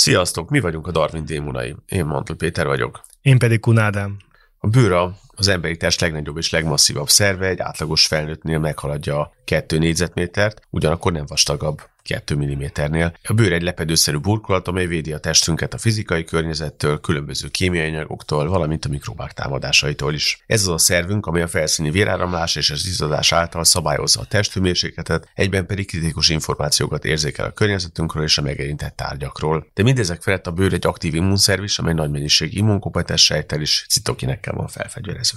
[0.00, 1.76] Sziasztok, mi vagyunk a Darwin démonai.
[1.86, 3.00] Én Mantul Péter vagyok.
[3.22, 4.16] Én pedig Kunádám.
[4.58, 4.92] A bőr
[5.40, 11.12] az emberi test legnagyobb és legmasszívabb szerve, egy átlagos felnőttnél meghaladja a 2 négyzetmétert, ugyanakkor
[11.12, 11.82] nem vastagabb.
[12.02, 13.12] 2 mm-nél.
[13.22, 18.48] A bőr egy lepedőszerű burkolat, amely védi a testünket a fizikai környezettől, különböző kémiai anyagoktól,
[18.48, 20.42] valamint a mikrobák támadásaitól is.
[20.46, 25.28] Ez az a szervünk, amely a felszíni véráramlás és az izzadás által szabályozza a testhőmérsékletet,
[25.34, 29.66] egyben pedig kritikus információkat érzékel a környezetünkről és a megérintett tárgyakról.
[29.74, 33.84] De mindezek felett a bőr egy aktív immunszerv is, amely nagy mennyiségű immunkompetens sejttel és
[33.88, 35.29] citokinekkel van felfegyverezve.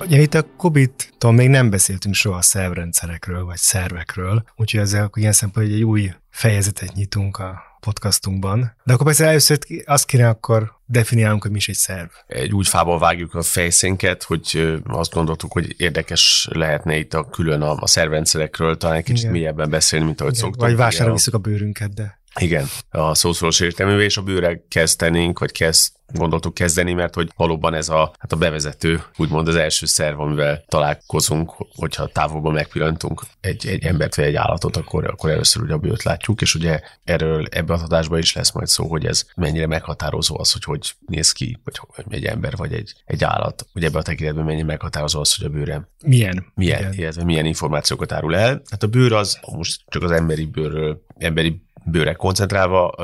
[0.00, 5.32] Ugye itt a COVID-tól még nem beszéltünk soha a szervrendszerekről, vagy szervekről, úgyhogy ezzel ilyen
[5.32, 8.76] szempontból egy új fejezetet nyitunk a podcastunkban.
[8.84, 12.08] De akkor persze először azt kéne akkor definiálnunk, hogy mi is egy szerv.
[12.26, 17.62] Egy úgy fából vágjuk a fejszénket, hogy azt gondoltuk, hogy érdekes lehetne itt a külön
[17.62, 19.32] a, a szervrendszerekről talán egy kicsit Igen.
[19.32, 20.44] mélyebben beszélni, mint ahogy Igen.
[20.44, 20.68] szoktunk.
[20.68, 22.22] Vagy vásárolni a bőrünket, de...
[22.40, 27.74] Igen, a szószoros értelművel, és a bőre kezdenénk, vagy kezd, gondoltuk kezdeni, mert hogy valóban
[27.74, 33.66] ez a, hát a bevezető, úgymond az első szerv, amivel találkozunk, hogyha távolban megpillantunk egy,
[33.66, 37.46] egy embert vagy egy állatot, akkor, akkor először ugye a bőrt látjuk, és ugye erről
[37.50, 41.32] ebbe a adásban is lesz majd szó, hogy ez mennyire meghatározó az, hogy hogy néz
[41.32, 45.20] ki, vagy hogy egy ember vagy egy, egy állat, ugye ebbe a tekintetben mennyire meghatározó
[45.20, 48.62] az, hogy a bőre milyen, milyen, illetve milyen információkat árul el.
[48.70, 52.94] Hát a bőr az, most csak az emberi bőrről, emberi bőre koncentrálva,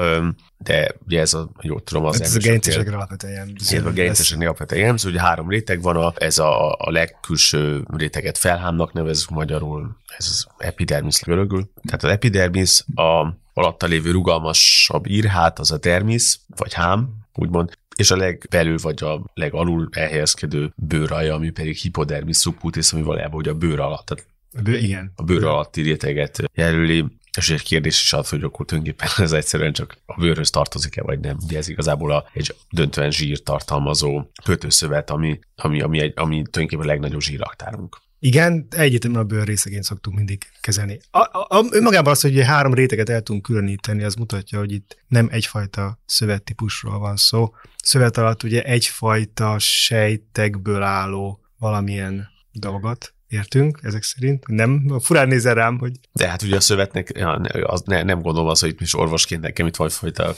[0.58, 3.76] de ugye ez a, jól tudom, az hát ez a gerincesekre alapvetően jellemző.
[3.76, 8.38] Ez a gerincesekre alapvetően jellemző, ugye három réteg van, a, ez a, a legkülső réteget
[8.38, 11.70] felhámnak nevezzük magyarul, ez az epidermis görögül.
[11.82, 18.10] Tehát az epidermis a alatta lévő rugalmasabb írhát, az a dermis, vagy hám, úgymond, és
[18.10, 23.54] a legbelül vagy a legalul elhelyezkedő bőraja, ami pedig hipodermis subcutis, ami valójában ugye a
[23.54, 24.28] bőr alatt, tehát
[24.62, 25.12] Bő, igen.
[25.16, 27.04] A bőr alatti réteget jelöli.
[27.36, 31.20] És egy kérdés is az, hogy akkor tulajdonképpen ez egyszerűen csak a bőrhöz tartozik-e, vagy
[31.20, 31.36] nem.
[31.44, 36.84] Ugye ez igazából a, egy döntően zsír tartalmazó kötőszövet, ami, ami, ami, egy, ami tulajdonképpen
[36.84, 37.96] a legnagyobb zsíraktárunk.
[38.22, 41.00] Igen, egyetemben a bőr részeként szoktunk mindig kezelni.
[41.10, 45.04] A, a, a, önmagában az, hogy három réteget el tudunk különíteni, az mutatja, hogy itt
[45.08, 47.54] nem egyfajta szövettípusról van szó.
[47.82, 54.46] Szövet alatt ugye egyfajta sejtekből álló valamilyen dolgot értünk, ezek szerint.
[54.46, 55.92] Nem, furán nézel rám, hogy...
[56.12, 57.32] De hát ugye a szövetnek, ja,
[57.62, 60.34] az, ne, nem gondolom az, hogy itt is orvosként nekem itt fajta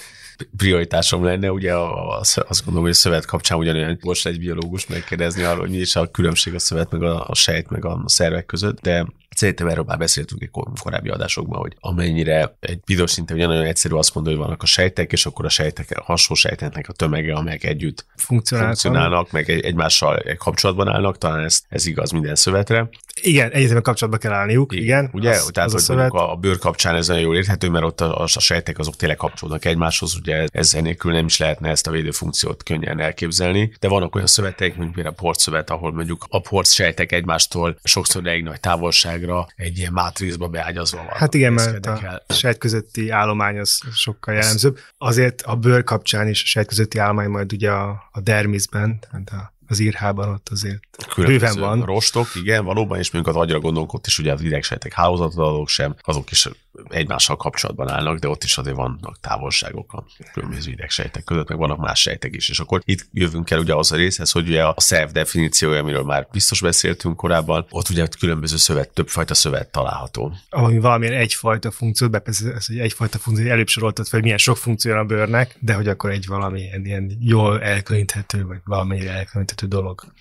[0.57, 5.61] prioritásom lenne, ugye azt gondolom, hogy a szövet kapcsán ugyanolyan most egy biológus megkérdezni arról,
[5.61, 8.81] hogy mi is a különbség a szövet, meg a, a sejt, meg a szervek között,
[8.81, 10.50] de Szerintem erről már beszéltünk egy
[10.82, 15.12] korábbi adásokban, hogy amennyire egy videós szinten ugyanolyan egyszerű azt mondani, hogy vannak a sejtek,
[15.12, 20.16] és akkor a sejtek, a hasonló sejteknek a tömege, amelyek együtt funkcionálnak, meg egy, egymással
[20.16, 22.88] egy kapcsolatban állnak, talán ez, ez igaz minden szövetre.
[23.22, 24.84] Igen, egyetemen kapcsolatban kell állniuk, igen.
[24.84, 27.84] igen ugye, az, tehát az a, a, a bőr kapcsán ez nagyon jól érthető, mert
[27.84, 31.87] ott a, a, sejtek azok tényleg kapcsolódnak egymáshoz, ugye ez nélkül nem is lehetne ezt
[31.87, 36.41] a védőfunkciót könnyen elképzelni, de vannak olyan szövetek, mint például a portszövet, ahol mondjuk a
[36.41, 41.16] port sejtek egymástól sokszor elég nagy távolságra világra egy ilyen mátrixba beágyazva van.
[41.16, 44.78] Hát igen, mert a sejt közötti állomány az sokkal jellemzőbb.
[44.98, 49.31] Azért a bőr kapcsán is a sejt közötti állomány majd ugye a, a dermisben, tehát
[49.31, 50.81] a az írhában ott azért
[51.16, 51.84] bőven van.
[51.84, 55.94] Rostok, igen, valóban, és mondjuk az agyra gondolunk, ott is ugye az idegsejtek hálózatadók sem,
[56.03, 56.49] azok is
[56.88, 61.78] egymással kapcsolatban állnak, de ott is azért vannak távolságok a különböző idegsejtek között, meg vannak
[61.78, 62.49] más sejtek is.
[62.49, 66.03] És akkor itt jövünk el ugye az a részhez, hogy ugye a szerv definíciója, amiről
[66.03, 70.32] már biztos beszéltünk korábban, ott ugye különböző szövet, többfajta szövet található.
[70.50, 74.38] Ami valamilyen egyfajta funkciót, be persze ez, hogy egyfajta funkció, előbb soroltad fel, hogy milyen
[74.38, 79.62] sok funkció a bőrnek, de hogy akkor egy valami ilyen jól elkülöníthető, vagy valamennyire elkülöníthető
[79.67, 80.12] dolog.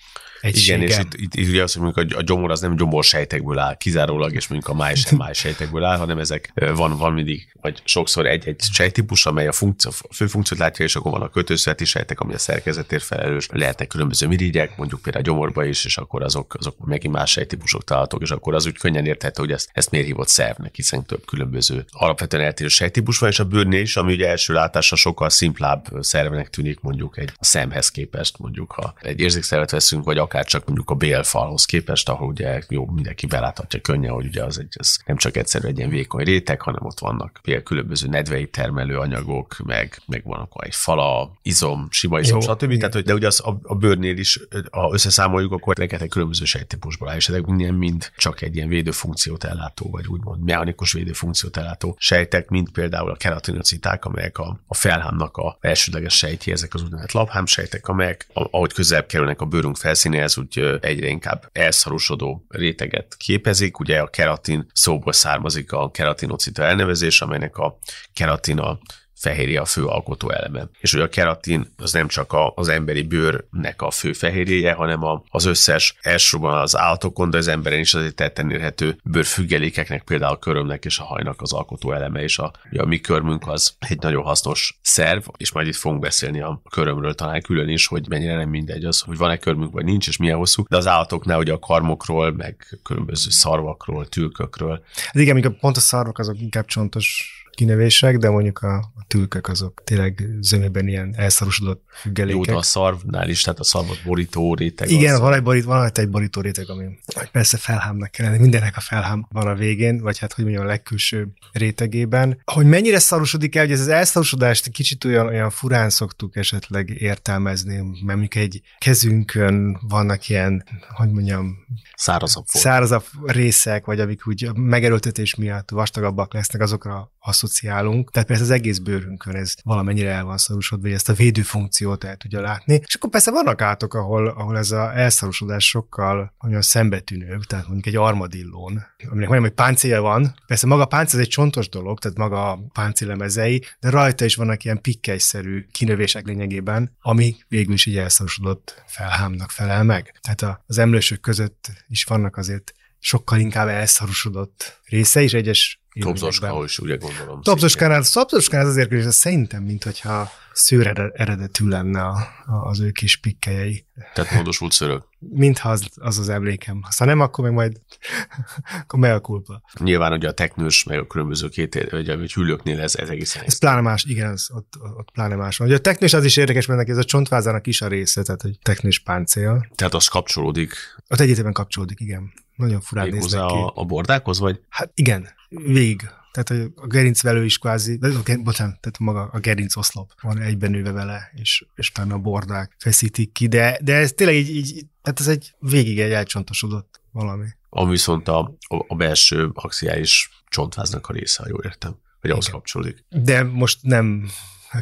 [0.42, 0.76] Egysége.
[0.76, 3.78] Igen, és itt, itt, itt ugye az, hogy mondjuk a gyomor az nem gyomorsejtekből áll
[3.78, 8.26] kizárólag, és mondjuk a máj sem májsejtekből áll, hanem ezek van, van mindig, vagy sokszor
[8.26, 12.20] egy-egy sejtípus, amely a, funkció, a fő funkciót látja, és akkor van a kötőszöveti sejtek,
[12.20, 13.48] ami a szerkezetért felelős.
[13.52, 17.84] Lehetnek különböző mirigyek, mondjuk például a gyomorba is, és akkor azok, azok megint más sejtípusok
[17.84, 21.26] találhatók, és akkor az úgy könnyen érthető, hogy ezt, ezt miért hívott szervnek, hiszen több
[21.26, 25.88] különböző alapvetően eltérő sejtípus van, és a bőrnél is, ami ugye első látásra sokkal szimplább
[26.00, 30.90] szervnek tűnik mondjuk egy szemhez képest, mondjuk ha egy érzékszervet veszünk, vagy akár csak mondjuk
[30.90, 35.18] a bélfalhoz képest, ahol ugye jó, mindenki beláthatja könnyen, hogy ugye az egy, az nem
[35.18, 40.02] csak egyszerű egy ilyen vékony réteg, hanem ott vannak például különböző nedvei termelő anyagok, meg,
[40.08, 42.78] meg van akkor egy fala, izom, sima izom, jó, stb.
[42.78, 44.40] Tehát, hogy, de ugye az a, a bőrnél is,
[44.72, 49.44] ha összeszámoljuk, akkor rengeteg különböző sejtípusból áll, és ezek minden mind csak egy ilyen védőfunkciót
[49.44, 55.38] ellátó, vagy úgymond mechanikus védőfunkciót ellátó sejtek, mint például a keratinociták, amelyek a, a felhámnak
[55.38, 60.80] a elsődleges sejtje, ezek az úgynevezett labhámsejtek, amelyek ahogy közelebb kerülnek a bőrünk felszínéhez, úgy
[60.82, 63.80] egyre inkább elszarosodó réteget képezik.
[63.80, 67.78] Ugye a keratin szóból származik a keratinocita elnevezés, amelynek a
[68.14, 68.80] keratin a
[69.22, 70.70] fehérje a fő alkotó eleme.
[70.80, 75.00] És hogy a keratin az nem csak a, az emberi bőrnek a fő fehérjéje, hanem
[75.30, 80.40] az összes elsősorban az állatokon, de az emberen is azért tetten érhető bőrfüggelékeknek, például a
[80.40, 84.24] körömnek és a hajnak az alkotó eleme, és a, a mi körmünk az egy nagyon
[84.24, 88.50] hasznos szerv, és majd itt fogunk beszélni a körömről talán külön is, hogy mennyire nem
[88.50, 91.60] mindegy az, hogy van-e körmünk, vagy nincs, és milyen hosszú, de az állatoknál ugye a
[91.60, 94.84] karmokról, meg különböző szarvakról, tülkökről.
[94.96, 99.48] Hát igen, amikor pont a szarvak azok inkább csontos kinevések, de mondjuk a, a tülkök
[99.48, 102.46] azok tényleg zömében ilyen elszarosodott függelékek.
[102.46, 104.90] Jó, de a szarvnál is, tehát a szarvat borító réteg.
[104.90, 105.20] Igen, az...
[105.20, 106.86] van egy, borít, van egy borító réteg, ami
[107.32, 110.68] persze felhámnak kell lenni, mindennek a felhám van a végén, vagy hát hogy mondjam, a
[110.68, 112.42] legkülső rétegében.
[112.44, 117.76] Hogy mennyire szarosodik el, hogy ez az elszarosodást kicsit olyan, olyan furán szoktuk esetleg értelmezni,
[117.76, 121.58] mert mondjuk egy kezünkön vannak ilyen, hogy mondjam,
[121.96, 128.12] szárazabb, szárazabb részek, vagy amik úgy megerőltetés miatt vastagabbak lesznek, azokra asszociálunk.
[128.12, 132.16] Tehát persze az egész bőrünkön ez valamennyire el van szarusodva, hogy ezt a védőfunkciót el
[132.16, 132.82] tudja látni.
[132.86, 137.86] És akkor persze vannak átok, ahol, ahol ez a elszarosodás sokkal olyan szembetűnőbb, tehát mondjuk
[137.86, 140.34] egy armadillón, aminek mondjam, hogy páncélja van.
[140.48, 144.64] Persze maga a páncél egy csontos dolog, tehát maga a páncélemezei, de rajta is vannak
[144.64, 150.20] ilyen pikkelyszerű kinövések lényegében, ami végül is egy elszarosodott felhámnak felel meg.
[150.22, 156.80] Tehát az emlősök között is vannak azért sokkal inkább elszarosodott része, és egyes Topzoska is,
[156.80, 157.42] ugye gondolom.
[157.42, 163.18] Topzoskánál, Topzoskánál azért ez szerintem, mint hogyha szőr eredetű lenne a, a, az ő kis
[163.18, 163.86] pikkelyei.
[164.14, 165.04] Tehát módosult szörök.
[165.20, 166.82] Mintha az, az az emlékem.
[166.98, 167.82] Ha nem, akkor meg majd
[168.82, 169.62] akkor meg a kulpa.
[169.80, 173.44] Nyilván ugye a teknős, meg a különböző két, vagy a hüllőknél ez, ez egészen.
[173.44, 175.68] Ez pláne más, igen, ez, ott, ott pláne más van.
[175.68, 178.42] Ugye a teknős az is érdekes, mert neki ez a csontvázának is a része, tehát
[178.42, 179.68] hogy teknős páncél.
[179.76, 180.74] Tehát az kapcsolódik.
[181.10, 182.34] Ott egyetemen kapcsolódik, igen.
[182.56, 183.54] Nagyon furán néznek ki.
[183.54, 184.60] A, a bordákhoz, vagy?
[184.70, 186.10] Hát igen, vég.
[186.32, 191.32] Tehát a gerincvelő is kvázi, bocsánat, tehát maga a gerinc oszlop van egyben nőve vele,
[191.34, 195.28] és, és utána a bordák feszítik ki, de, de ez tényleg így, így, tehát ez
[195.28, 197.48] egy végig egy elcsontosodott valami.
[197.70, 198.58] Ami viszont a,
[198.88, 203.06] a belső axiális csontváznak a része, ha jól értem, hogy ahhoz kapcsolódik.
[203.10, 204.30] De most nem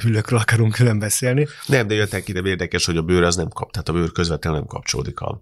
[0.01, 1.47] hüllőkről akarunk külön beszélni.
[1.65, 4.59] Nem, de jöttek ide érdekes, hogy a bőr az nem kap, tehát a bőr közvetlenül
[4.59, 5.41] nem kapcsolódik a,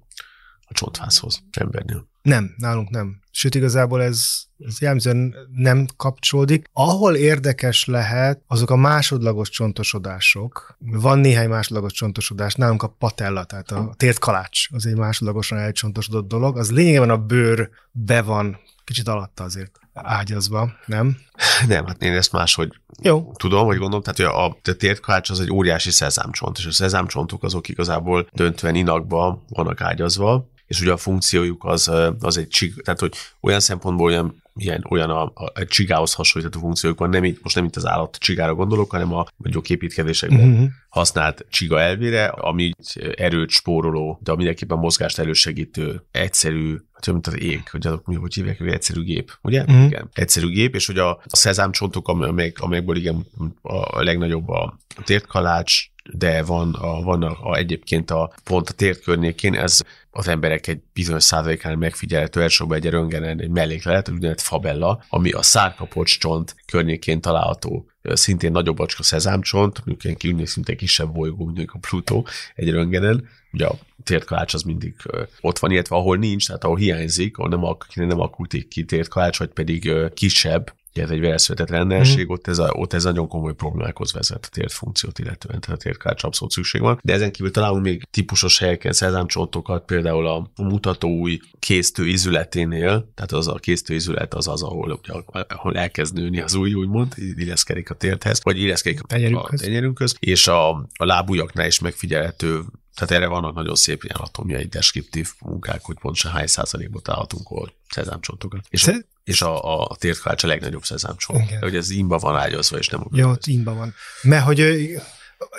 [0.67, 2.07] a csontvázhoz embernél.
[2.21, 3.21] Nem, nálunk nem.
[3.31, 4.25] Sőt, igazából ez,
[4.57, 6.69] ez jellemzően nem kapcsolódik.
[6.73, 10.77] Ahol érdekes lehet, azok a másodlagos csontosodások.
[10.79, 16.27] Van néhány másodlagos csontosodás, nálunk a patella, tehát a tért kalács, az egy másodlagosan elcsontosodott
[16.27, 16.57] dolog.
[16.57, 21.17] Az lényegében a bőr be van kicsit alatta azért ágyazva, nem?
[21.67, 23.31] Nem, hát én ezt máshogy Jó.
[23.37, 27.67] tudom, hogy gondolom, tehát a, a térkalács az egy óriási szezámcsont, és a szezámcsontok azok
[27.67, 33.13] igazából döntve inakba vannak ágyazva, és ugye a funkciójuk az, az egy csig, tehát hogy
[33.41, 37.55] olyan szempontból olyan, ilyen, olyan a, a, a csigához hasonlítható funkciójuk van, nem így, most
[37.55, 40.67] nem itt az állat csigára gondolok, hanem a mondjuk építkezésekben uh-huh.
[40.89, 42.71] használt csiga elvére, ami
[43.15, 48.33] erőt spóroló, de mindenképpen mozgást elősegítő, egyszerű, hát mint az ég, hogy azok mi, hogy
[48.33, 49.61] hívják, hogy egyszerű gép, ugye?
[49.61, 49.85] Uh-huh.
[49.85, 53.25] Igen, egyszerű gép, és hogy a, a szezámcsontok, amelyek, amelyekből igen
[53.61, 59.01] a legnagyobb a tértkalács, de van, a, van a, a, egyébként a pont a tért
[59.01, 59.81] környékén, ez
[60.17, 65.41] az emberek egy bizonyos százalékán megfigyelhető elsősorban egy röngenen egy melléklet, úgynevezett fabella, ami a
[65.41, 71.79] szárkapocs csont környékén található szintén nagyobb acska szezámcsont, mondjuk ilyen szinte kisebb bolygó, mondjuk a
[71.79, 74.95] Plutó egy röngenen, ugye a tértkalács az mindig
[75.41, 79.49] ott van, illetve ahol nincs, tehát ahol hiányzik, ahol nem, nem alakult ki tértkalács, vagy
[79.49, 82.29] pedig kisebb, ez egy veleszületett rendelség, mm.
[82.29, 85.83] ott, ez a, ott ez nagyon komoly problémákhoz vezet a tért funkciót illetően, tehát a
[85.83, 86.99] térkács abszolút szükség van.
[87.03, 93.31] De ezen kívül találunk még típusos helyeken szezámcsontokat, például a mutató új készítő izületénél, tehát
[93.31, 95.13] az a készítő izület az az, ahol, ugye,
[95.47, 100.15] ahol elkezd nőni az új, úgymond, illeszkedik a térthez, vagy illeszkedik a tenyerünkhöz, a tenyerünkhöz
[100.19, 102.61] és a, a lábujjaknál is megfigyelhető
[102.97, 107.73] tehát erre vannak nagyon szép ilyen anatómiai deskriptív munkák, hogy pontosan hány százalékban találhatunk hol
[107.89, 108.65] szezámcsontokat.
[108.69, 108.93] És, a,
[109.27, 111.49] és a, a térkács a legnagyobb szezámcsont.
[111.49, 111.61] Igen.
[111.61, 113.17] Hogy ez imba van ágyazva, és nem úgy.
[113.17, 113.93] Jó, imba van.
[114.21, 114.59] Mert hogy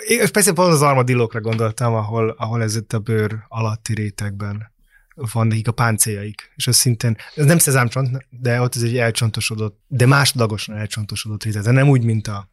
[0.07, 4.71] én persze pont az armadillókra gondoltam, ahol, ahol ez itt a bőr alatti rétegben
[5.15, 9.79] van nekik a páncéljaik, és az szintén, ez nem szezámcsont, de ott ez egy elcsontosodott,
[9.87, 12.49] de másodlagosan elcsontosodott réteg, de nem úgy, mint a,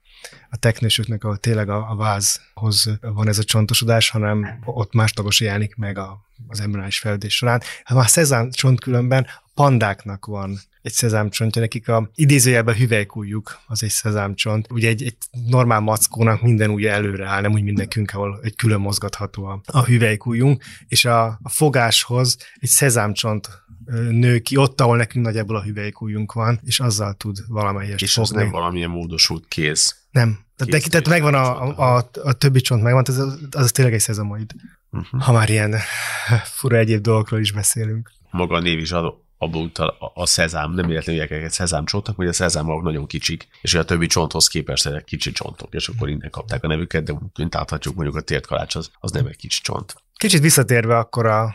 [0.50, 5.76] a teknősöknek, ahol tényleg a, a vázhoz van ez a csontosodás, hanem ott másodlagos jelenik
[5.76, 7.62] meg a, az embryonális fejlődés során.
[7.84, 13.82] Hát már szezán csont különben a pandáknak van egy szezámcsontja, nekik a idézőjelben hüvelykújjuk, az
[13.82, 14.66] egy szezámcsont.
[14.70, 15.16] Ugye egy, egy
[15.46, 19.60] normál mackónak minden ugye előre áll, nem úgy mint nekünk, ahol egy külön mozgatható a,
[19.66, 23.64] a hüvelykújunk, és a, a fogáshoz egy szezámcsont
[24.10, 28.36] nő ki ott, ahol nekünk nagyjából a hüvelykújunk van, és azzal tud valamelyest És fogni.
[28.36, 29.96] az nem valamilyen módosult kéz.
[30.10, 30.38] Nem.
[30.56, 34.00] Tehát, neki, tehát megvan a, a, a, a többi csont megvan, az, az, tényleg egy
[34.00, 34.52] szezamoid.
[34.90, 35.22] Uh-huh.
[35.22, 35.74] Ha már ilyen
[36.58, 38.12] fura egyéb dolgokról is beszélünk.
[38.30, 38.92] Maga a név is
[39.38, 43.84] utal a, szezám, nem véletlenül egy szezám csontok, hogy a szezámok nagyon kicsik, és a
[43.84, 47.94] többi csonthoz képest egy kicsi csontok, és akkor innen kapták a nevüket, de mint láthatjuk,
[47.94, 49.94] mondjuk a tért kalács az, az nem egy kicsi csont.
[50.16, 51.54] Kicsit visszatérve akkor a,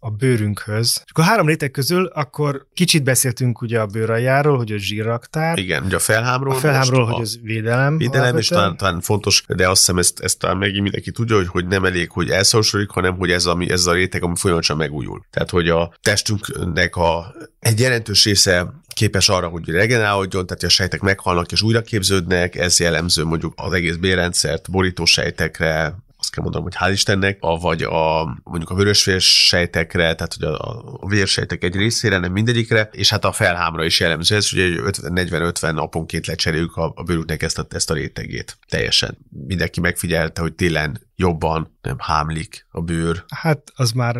[0.00, 1.02] a bőrünkhöz.
[1.04, 5.58] És akkor három réteg közül akkor kicsit beszéltünk ugye a bőraljáról, hogy a zsírraktár.
[5.58, 6.54] Igen, ugye a felhámról.
[6.54, 7.96] A felhámról, hogy az védelem.
[7.96, 11.46] Védelem, és talán, talán, fontos, de azt hiszem ezt, ezt talán megint mindenki tudja, hogy,
[11.46, 15.24] hogy nem elég, hogy elszorosodik, hanem hogy ez, ami, ez a réteg, ami folyamatosan megújul.
[15.30, 21.00] Tehát, hogy a testünknek a, egy jelentős része képes arra, hogy regenerálódjon, tehát a sejtek
[21.00, 26.66] meghalnak és újra képződnek, ez jellemző mondjuk az egész bérrendszert, borító sejtekre, azt kell mondanom,
[26.66, 31.64] hogy hál' Istennek, a, vagy a, mondjuk a vörösvérs sejtekre, tehát hogy a, a vérsejtek
[31.64, 36.76] egy részére, nem mindegyikre, és hát a felhámra is jellemző ez, ugye 40-50 naponként lecseréljük
[36.76, 38.58] a, a bőrüknek ezt a, ezt a rétegét.
[38.68, 39.18] Teljesen.
[39.46, 43.24] Mindenki megfigyelte, hogy télen jobban nem hámlik a bőr.
[43.28, 44.16] Hát az már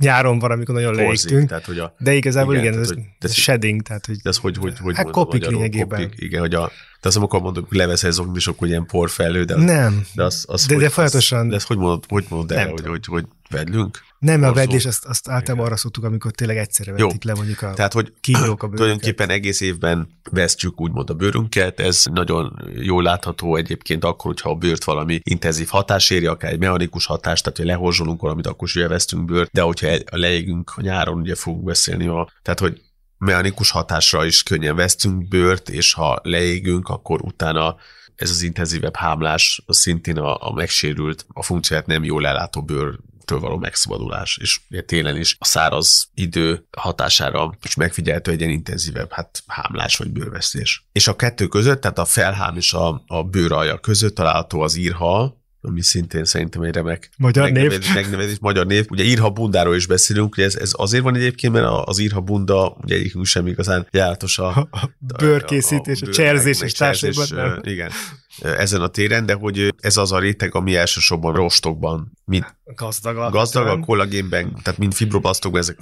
[0.00, 1.48] nyáron van, amikor nagyon leégtünk.
[1.48, 4.16] Tehát, hogy a, de igazából igen, igen ez, hogy, ez shedding, tehát hogy...
[4.22, 6.02] Ez hogy, hogy, hogy hát kopik lényegében.
[6.02, 9.44] Kopik, igen, hogy a, de azt amikor mondom, hogy leveszel zokni, és akkor ilyen porfelő,
[9.44, 9.56] de...
[9.56, 11.48] Nem, de, az, az de, hogy, de folyamatosan...
[11.48, 13.98] De ezt hogy mondod, hogy mondod el, hogy, hogy, hogy vedlünk?
[14.20, 17.72] Nem, a vedlés, azt, azt általában arra szoktuk, amikor tényleg egyszerre vetik le mondjuk a
[17.72, 23.56] Tehát, hogy kígyók a tulajdonképpen egész évben vesztjük úgymond a bőrünket, ez nagyon jól látható
[23.56, 27.66] egyébként akkor, hogyha a bőrt valami intenzív hatás éri, akár egy mechanikus hatás, tehát hogy
[27.66, 32.32] lehorzsolunk valamit, akkor is vesztünk bőrt, de hogyha leégünk a nyáron, ugye fogunk beszélni a,
[32.42, 32.80] tehát hogy
[33.18, 37.76] mechanikus hatásra is könnyen vesztünk bőrt, és ha leégünk, akkor utána
[38.16, 42.98] ez az intenzívebb hámlás az szintén a, a megsérült, a funkcióját nem jól ellátó bőr
[43.38, 49.12] való megszabadulás, és ugye télen is a száraz idő hatására is megfigyelhető egy ilyen intenzívebb
[49.12, 50.84] hát, hámlás vagy bőrvesztés.
[50.92, 55.38] És a kettő között, tehát a felhám és a, a bőralja között található az írha,
[55.62, 57.94] ami szintén szerintem egy remek magyar megnevezés, név.
[57.94, 58.86] megnevezés, magyar név.
[58.88, 62.76] Ugye írha bundáról is beszélünk, ugye ez, ez azért van egyébként, mert az írha bunda,
[62.82, 67.60] ugye egyikünk sem igazán járatos a, a, a bőrkészítés, a, a, a cserzés és társaiban.
[67.62, 67.90] Igen,
[68.38, 73.66] ezen a téren, de hogy ez az a réteg, ami elsősorban rostokban, mint gazdag, gazdag
[73.66, 75.76] a kollagénben, tehát mind fibroblasztokban, ezek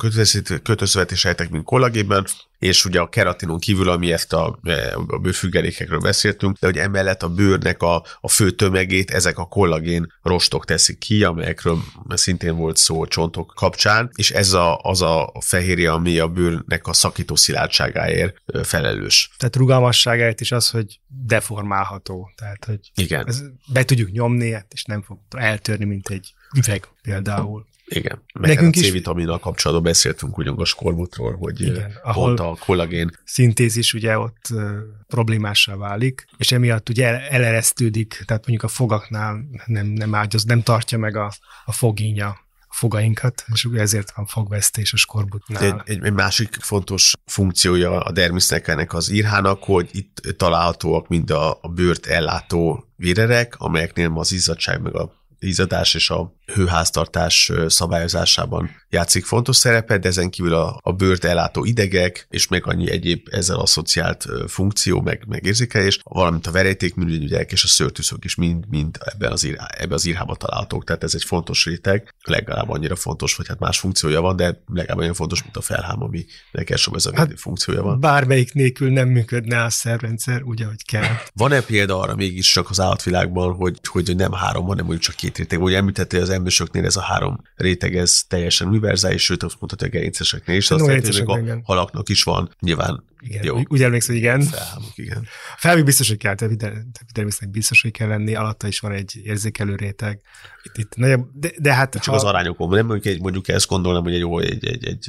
[0.62, 2.26] kötőszövetés sejtek, mint kollagénben,
[2.59, 4.59] és ugye a keratinon kívül, ami ezt a,
[5.07, 10.12] a bőrfüggelékekről beszéltünk, de hogy emellett a bőrnek a, a fő tömegét ezek a kollagén
[10.23, 11.78] rostok teszik ki, amelyekről
[12.09, 16.87] szintén volt szó a csontok kapcsán, és ez a, az a fehérje, ami a bőrnek
[16.87, 19.30] a szakító szilárdságáért felelős.
[19.37, 22.30] Tehát rugalmasságáért is az, hogy deformálható.
[22.37, 23.28] Tehát, hogy Igen.
[23.73, 27.67] Be tudjuk nyomni, és nem fog eltörni, mint egy üveg például.
[27.88, 28.23] Igen.
[28.35, 33.95] Meg Nekünk a C-vitaminnal kapcsolatban beszéltünk ugyanúgy a skorbutról, hogy Igen, pont a kollagén szintézis
[33.95, 34.71] ugye ott uh,
[35.07, 40.99] problémássá válik, és emiatt ugye eleresztődik, tehát mondjuk a fogaknál nem, nem ágyoz, nem tartja
[40.99, 41.33] meg a,
[41.64, 42.37] a fogínya
[42.69, 45.62] fogainkat, és ezért van fogvesztés a skorbutnál.
[45.62, 51.31] Egy, egy, egy másik fontos funkciója a dermisznek ennek az írhának, hogy itt találhatóak mind
[51.31, 58.71] a, a bőrt ellátó vérerek, amelyeknél az izzadság meg a izzadás és a hőháztartás szabályozásában
[58.90, 63.28] játszik fontos szerepet, de ezen kívül a, a bőrt ellátó idegek, és még annyi egyéb
[63.31, 68.99] ezzel asszociált funkció, meg, meg érzékelés, valamint a verejtékműügyek és a szőrtűszök is mind, mind
[69.00, 73.37] ebben az, ír, ebben az írhában találhatók, tehát ez egy fontos réteg, legalább annyira fontos,
[73.37, 77.07] vagy hát más funkciója van, de legalább olyan fontos, mint a felhám, ami elsőbb ez
[77.07, 78.00] a hát funkciója van.
[78.00, 81.14] Bármelyik nélkül nem működne a szervrendszer úgy, ahogy kell.
[81.35, 85.38] Van-e példa arra mégis csak az állatvilágban, hogy, hogy nem három, hanem mondjuk csak két
[85.38, 85.62] réteg?
[85.62, 89.90] Ugye említette, az emlősöknél ez a három réteg, ez teljesen univerzális, sőt azt mondhatja a
[89.90, 93.61] gerinceseknél is, azt jelenti, hogy a halaknak is van, nyilván igen, jó.
[93.68, 94.40] Úgy emlékszem, hogy igen.
[94.40, 95.26] Felhámok, igen.
[95.57, 100.21] Felhámok biztos, hogy kell, természetesen biztos, hogy kell lenni, alatta is van egy érzékelő réteg.
[100.62, 101.92] Itt, itt nagyobb, de, de hát...
[101.92, 102.12] Csak ha...
[102.12, 105.09] az arányokon, nem mondjuk, egy, mondjuk ezt gondolom, hogy egy, jó, egy, egy, egy,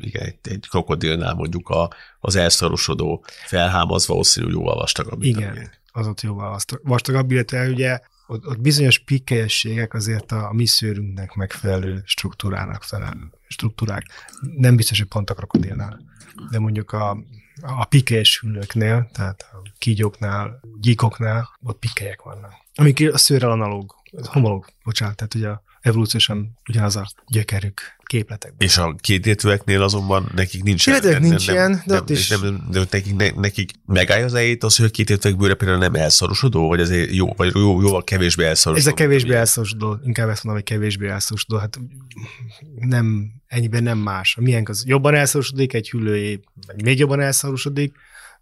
[0.00, 5.22] igen, egy, egy krokodilnál mondjuk a, az elszorosodó felhám az valószínűleg jóval vastagabb.
[5.22, 10.66] Igen, az ott jóval vastagabb, illetve ugye ott, ott bizonyos pikkelyességek azért a, a mi
[10.66, 14.04] szőrünknek megfelelő struktúrának felel, struktúrák.
[14.56, 16.00] Nem biztos, hogy pont a krokodilnál,
[16.50, 17.18] de mondjuk a,
[17.60, 22.52] a pikelyes hüllőknél, tehát a kígyóknál, gyíkoknál, ott pikkelyek vannak.
[22.74, 28.68] Amik a szőrrel analóg, homológ, bocsánat, tehát ugye a, evolúciósan ugyanaz a gyökerük képletekben.
[28.68, 32.28] És a kétértőeknél azonban nekik nincs Kétértőek nincs ilyen, de ott is.
[32.28, 35.94] Nem, de nekik, ne, nekik megállja az eljét az, hogy a kétértőek bőre például nem
[35.94, 38.88] elszorosodó, vagy azért jó, vagy jó, jóval kevésbé elszorosodó.
[38.88, 41.78] Ez a kevésbé elszorosodó, inkább ezt mondom, hogy kevésbé elszorosodó, hát
[42.74, 44.36] nem, ennyiben nem más.
[44.36, 47.94] A milyen az jobban elszorosodik, egy hüllőjé, vagy még jobban elszorosodik,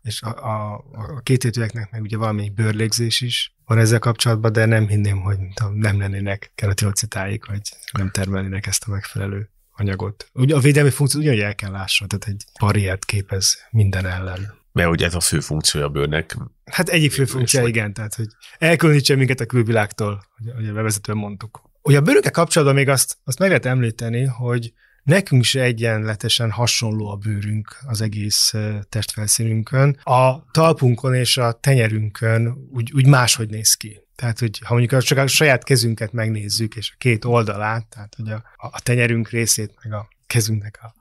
[0.06, 4.88] és a, a, a kétértőeknek meg ugye valami bőrlégzés is van ezzel kapcsolatban, de nem
[4.88, 5.38] hinném, hogy
[5.72, 7.60] nem lennének keratinoциtáik, vagy
[7.92, 10.30] nem termelnének ezt a megfelelő anyagot.
[10.32, 14.54] Ugye a védelmi funkció ugyanúgy el kell lássa, tehát egy barriert képez minden ellen.
[14.72, 16.36] Mert ugye ez a fő funkciója a bőrnek.
[16.64, 21.62] Hát egyik fő funkciója, igen, tehát hogy elkülönítse minket a külvilágtól, hogy a bevezetően mondtuk.
[21.82, 24.72] Ugye a bőrökkel kapcsolatban még azt, azt meg lehet említeni, hogy
[25.06, 28.54] Nekünk se egyenletesen hasonló a bőrünk az egész
[28.88, 30.00] testfelszínünkön.
[30.02, 34.00] A talpunkon és a tenyerünkön úgy, úgy máshogy néz ki.
[34.14, 38.30] Tehát, hogy ha mondjuk csak a saját kezünket megnézzük, és a két oldalát, tehát hogy
[38.30, 40.94] a, a tenyerünk részét, meg a kezünknek a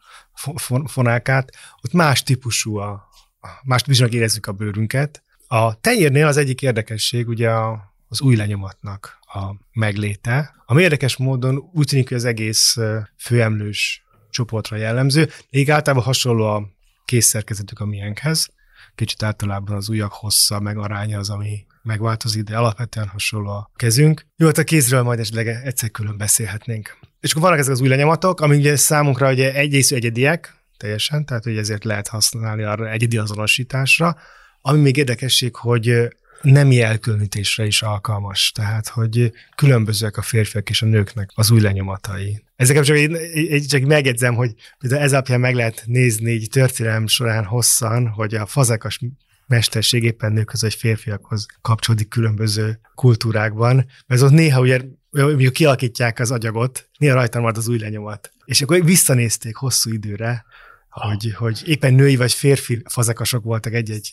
[0.88, 3.08] fonákát, ott más típusú a,
[3.64, 5.24] más típusúnak érezzük a bőrünket.
[5.48, 11.70] A tenyérnél az egyik érdekesség ugye a, az új lenyomatnak a megléte, ami érdekes módon
[11.74, 12.78] úgy tűnik, hogy az egész
[13.18, 16.70] főemlős csoportra jellemző, még általában hasonló a
[17.06, 18.50] készszerkezetük a miénkhez,
[18.96, 24.26] kicsit általában az ujjak hossza, meg aránya az, ami megváltozik, de alapvetően hasonló a kezünk.
[24.38, 26.98] Jó, hát a kézről majd esetleg egyszer külön beszélhetnénk.
[27.20, 31.44] És akkor vannak ezek az új lenyomatok, ami ugye számunkra ugye egyrészt egyediek, teljesen, tehát
[31.44, 34.18] hogy ezért lehet használni arra egyedi azonosításra.
[34.62, 36.08] Ami még érdekesség, hogy
[36.46, 42.44] nemi elkülönítésre is alkalmas, tehát hogy különbözőek a férfiak és a nőknek az új lenyomatai.
[42.56, 47.46] Ezeket csak, én, én csak megjegyzem, hogy ez alapján meg lehet nézni így történelem során
[47.46, 49.00] hosszan, hogy a fazekas
[49.48, 56.32] mesterség éppen nőkhöz vagy férfiakhoz kapcsolódik különböző kultúrákban, mert ott néha ugye mondjuk kialakítják az
[56.32, 58.32] agyagot, néha rajta marad az új lenyomat.
[58.46, 60.46] És akkor visszanézték hosszú időre,
[61.02, 64.12] hogy, hogy éppen női vagy férfi fazekasok voltak egy-egy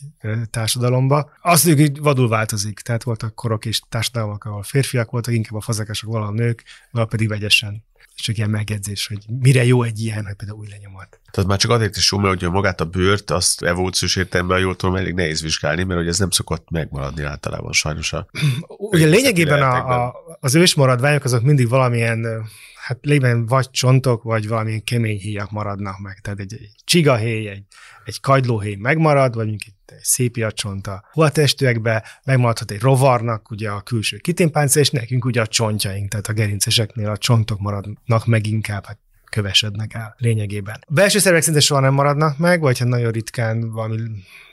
[0.51, 1.33] társadalomba.
[1.43, 6.11] Mondjuk, hogy vadul változik, tehát voltak korok és társadalmak, ahol férfiak voltak, inkább a fazekasok
[6.11, 7.85] valahol nők, valahol pedig vegyesen.
[8.17, 11.21] És csak ilyen megjegyzés, hogy mire jó egy ilyen, hogy például új lenyomat.
[11.31, 14.77] Tehát már csak azért is jó, mert ugye magát a bőrt, azt evolúciós értelemben jól
[14.77, 18.27] tudom, elég nehéz vizsgálni, mert ugye ez nem szokott megmaradni általában sajnos a...
[18.67, 22.27] Ugye lényegében a, a, az ősmaradványok azok mindig valamilyen
[22.93, 26.19] hát lényegben vagy csontok, vagy valamilyen kemény héjak maradnak meg.
[26.21, 27.65] Tehát egy, egy csigahéj, egy,
[28.05, 34.17] egy kagylóhéj megmarad, vagy mondjuk egy szépiacsont a huatestőekbe, megmaradhat egy rovarnak ugye a külső
[34.17, 38.99] kitimpánca, és nekünk ugye a csontjaink, tehát a gerinceseknél a csontok maradnak meg inkább, hát
[39.33, 40.79] kövesednek el lényegében.
[40.81, 43.97] A belső szervek szinte soha nem maradnak meg, vagy ha nagyon ritkán valami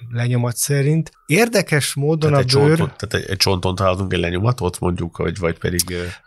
[0.09, 1.11] lenyomat szerint.
[1.25, 2.77] Érdekes módon tehát a bőr...
[2.77, 5.81] Csonton, tehát egy, egy csonton találunk egy lenyomatot mondjuk, vagy, vagy pedig...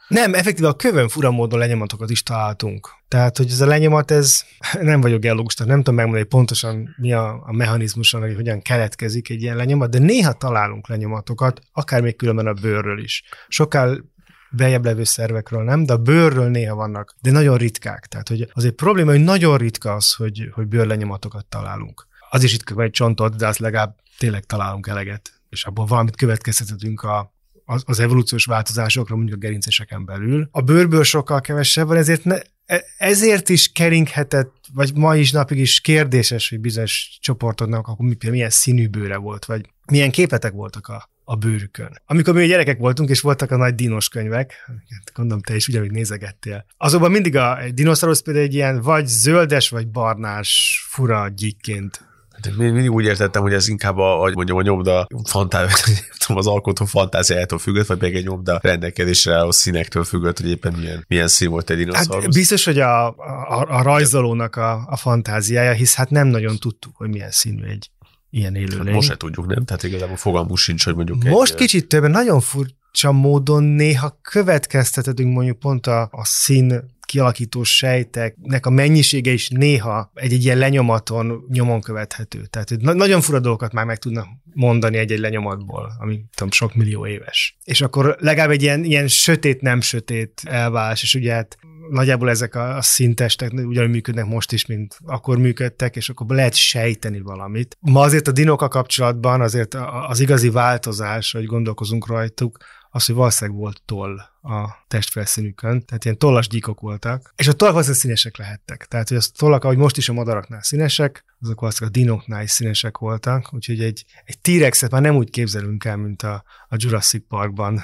[0.09, 2.89] Nem, effektíve a kövön fura módon lenyomatokat is találtunk.
[3.09, 4.45] Tehát, hogy ez a lenyomat, ez
[4.81, 9.31] nem vagyok geológus, tehát nem tudom megmondani pontosan mi a, a mechanizmus, hogy hogyan keletkezik
[9.31, 13.23] egy ilyen lenyomat, de néha találunk lenyomatokat, akár még különben a bőrről is.
[13.49, 14.12] Sokkal
[14.53, 18.07] bejebb levő szervekről nem, de a bőrről néha vannak, de nagyon ritkák.
[18.07, 22.07] Tehát hogy az egy probléma, hogy nagyon ritka az, hogy, hogy bőrlenyomatokat találunk.
[22.31, 27.03] Az is ritka, egy csontot, de azt legalább tényleg találunk eleget, és abból valamit következtetünk
[27.03, 27.35] a,
[27.65, 30.49] az, az evolúciós változásokra, mondjuk a gerinceseken belül.
[30.51, 35.59] A bőrből sokkal kevesebb van, ezért ne, e, ezért is keringhetett, vagy ma is napig
[35.59, 41.11] is kérdéses, hogy bizonyos csoportodnak akkor milyen színű bőre volt, vagy milyen képletek voltak a,
[41.25, 42.01] a bőrükön.
[42.07, 44.71] Amikor mi gyerekek voltunk, és voltak a nagy dinos könyvek,
[45.15, 49.89] gondolom te is ugyanúgy nézegettél, azokban mindig a dinoszaurusz például egy ilyen vagy zöldes, vagy
[49.89, 52.11] barnás fura gyíkként
[52.43, 56.85] de mindig úgy értettem, hogy ez inkább a, hogy mondjam, a nyomda fantázia, az alkotó
[56.85, 61.51] fantáziájától függött, vagy még egy nyomda rendelkezésre a színektől függött, hogy éppen milyen, milyen szín
[61.51, 62.25] volt egy dinoszaurusz.
[62.25, 66.97] Hát biztos, hogy a, a, a rajzolónak a, a fantáziája, hisz hát nem nagyon tudtuk,
[66.97, 67.91] hogy milyen színű egy,
[68.35, 68.85] ilyen élőlény.
[68.85, 69.65] Hát most se tudjuk, nem?
[69.65, 75.35] Tehát igazából fogalmunk sincs, hogy mondjuk Most egy, kicsit többen, nagyon furcsa módon néha következtethetünk
[75.35, 81.81] mondjuk pont a, a szín kialakító sejteknek a mennyisége is néha egy-egy ilyen lenyomaton nyomon
[81.81, 82.47] követhető.
[82.51, 87.07] Tehát na- nagyon fura dolgokat már meg tudnak mondani egy-egy lenyomatból, ami tudom, sok millió
[87.07, 87.57] éves.
[87.65, 91.59] És akkor legalább egy ilyen, ilyen sötét, nem sötét elválás, és ugye hát
[91.93, 96.55] nagyjából ezek a, a szintestek ugyanúgy működnek most is, mint akkor működtek, és akkor lehet
[96.55, 97.77] sejteni valamit.
[97.81, 99.75] Ma azért a dinokkal kapcsolatban azért
[100.09, 102.59] az igazi változás, hogy gondolkozunk rajtuk,
[102.95, 107.75] az, hogy valószínűleg volt toll a testfelszínükön, tehát ilyen tollas gyíkok voltak, és a tollak
[107.75, 108.87] valószínűleg színesek lehettek.
[108.87, 112.51] Tehát, hogy a tollak, ahogy most is a madaraknál színesek, azok valószínűleg a dinoknál is
[112.51, 117.25] színesek voltak, úgyhogy egy, egy T-rexet már nem úgy képzelünk el, mint a, a Jurassic
[117.29, 117.81] Parkban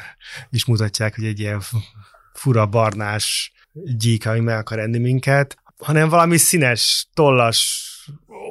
[0.50, 1.60] is mutatják, hogy egy ilyen
[2.32, 3.52] fura barnás
[3.98, 7.82] gyík, ami meg akar enni minket, hanem valami színes, tollas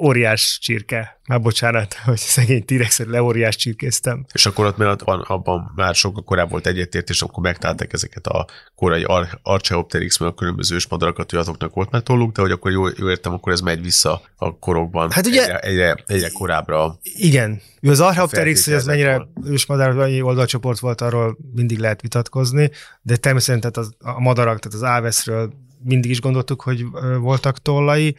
[0.02, 1.20] óriás csirke.
[1.28, 4.24] Már bocsánat, hogy szegény t le óriás csirkéztem.
[4.32, 8.46] És akkor ott mert abban már sokkal korábban volt egyetért, és akkor megtalálták ezeket a
[8.74, 12.70] korai Ar- Archaeopteryx, meg a különböző ősmadarakat, hogy azoknak volt már tolluk, de hogy akkor
[12.70, 15.10] jól, jól értem, akkor ez megy vissza a korokban.
[15.10, 16.98] Hát ugye, egyre, egyre, egyre korábbra.
[17.02, 17.60] Igen.
[17.82, 22.70] Az Archaeopteryx, hogy ez mennyire ősmadár, vagy oldalcsoport volt, arról mindig lehet vitatkozni,
[23.02, 25.52] de természetesen tehát az, a madarak, tehát az Áveszről
[25.84, 26.84] mindig is gondoltuk, hogy
[27.20, 28.16] voltak tollai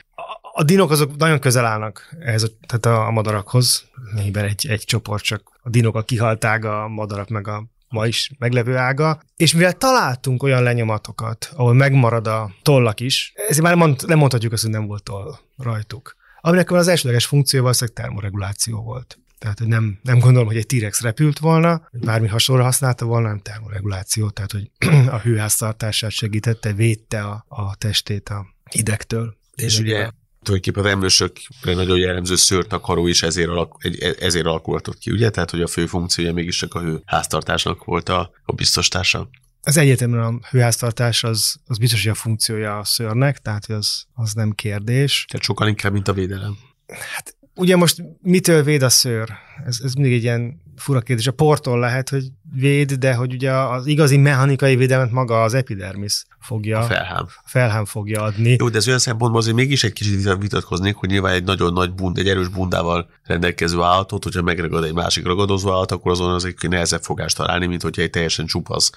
[0.59, 3.85] a dinok azok nagyon közel állnak ehhez, a, tehát a, a madarakhoz.
[4.13, 8.07] Négyben egy, egy csoport, csak a dinok a kihalt ága, a madarak meg a ma
[8.07, 9.21] is meglevő ága.
[9.35, 14.51] És mivel találtunk olyan lenyomatokat, ahol megmarad a tollak is, ezért már mond, nem mondhatjuk
[14.51, 16.15] azt, hogy nem volt toll rajtuk.
[16.41, 19.19] Aminek az elsőleges funkció valószínűleg termoreguláció volt.
[19.37, 23.27] Tehát hogy nem, nem gondolom, hogy egy T-rex repült volna, vagy bármi hasonlóra használta volna,
[23.27, 24.71] nem termoreguláció, tehát hogy
[25.15, 29.37] a hőháztartását segítette, védte a, a testét a hidegtől.
[29.55, 30.09] És ugye
[30.49, 33.75] tulajdonképpen az emlősökre nagyon jellemző szőrtakaró is ezért, alak,
[34.19, 35.29] ezért alakulhatott ki, ugye?
[35.29, 39.29] Tehát, hogy a fő funkciója mégiscsak a hőháztartásnak volt a, a biztostársa.
[39.61, 44.33] Az egyetemben a hőháztartás az, az biztos, hogy a funkciója a szőrnek, tehát az, az
[44.33, 45.25] nem kérdés.
[45.29, 46.57] Tehát sokkal inkább, mint a védelem.
[46.87, 49.29] Hát ugye most mitől véd a szőr?
[49.65, 51.27] Ez, ez mindig egy ilyen fura kérdés.
[51.27, 56.25] A portól lehet, hogy véd, de hogy ugye az igazi mechanikai védelmet maga az epidermis
[56.39, 56.79] fogja.
[56.79, 57.25] A felhám.
[57.25, 58.55] A felhám fogja adni.
[58.59, 61.93] Jó, de ez olyan szempontból azért mégis egy kicsit vitatkoznék, hogy nyilván egy nagyon nagy
[61.93, 66.67] bund, egy erős bundával rendelkező állatot, hogyha megragad egy másik ragadozó állat, akkor azon azért
[66.67, 68.91] nehezebb fogást találni, mint hogyha egy teljesen csupasz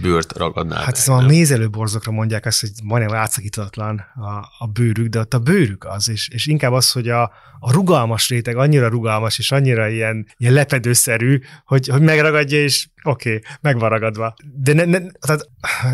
[0.00, 0.84] bőrt ragadnál.
[0.84, 5.38] Hát ezt a mézelőborzokra mondják azt, hogy majdnem átszakítatlan a, a bőrük, de ott a
[5.38, 7.22] bőrük az, és, és inkább az, hogy a,
[7.58, 13.34] a rugalmas réteg annyira rugalmas, és annyira ilyen, ilyen lepedőszerű, hogy, hogy megragadja, és oké,
[13.34, 14.34] okay, meg van ragadva.
[14.54, 15.48] De ne, ne, tehát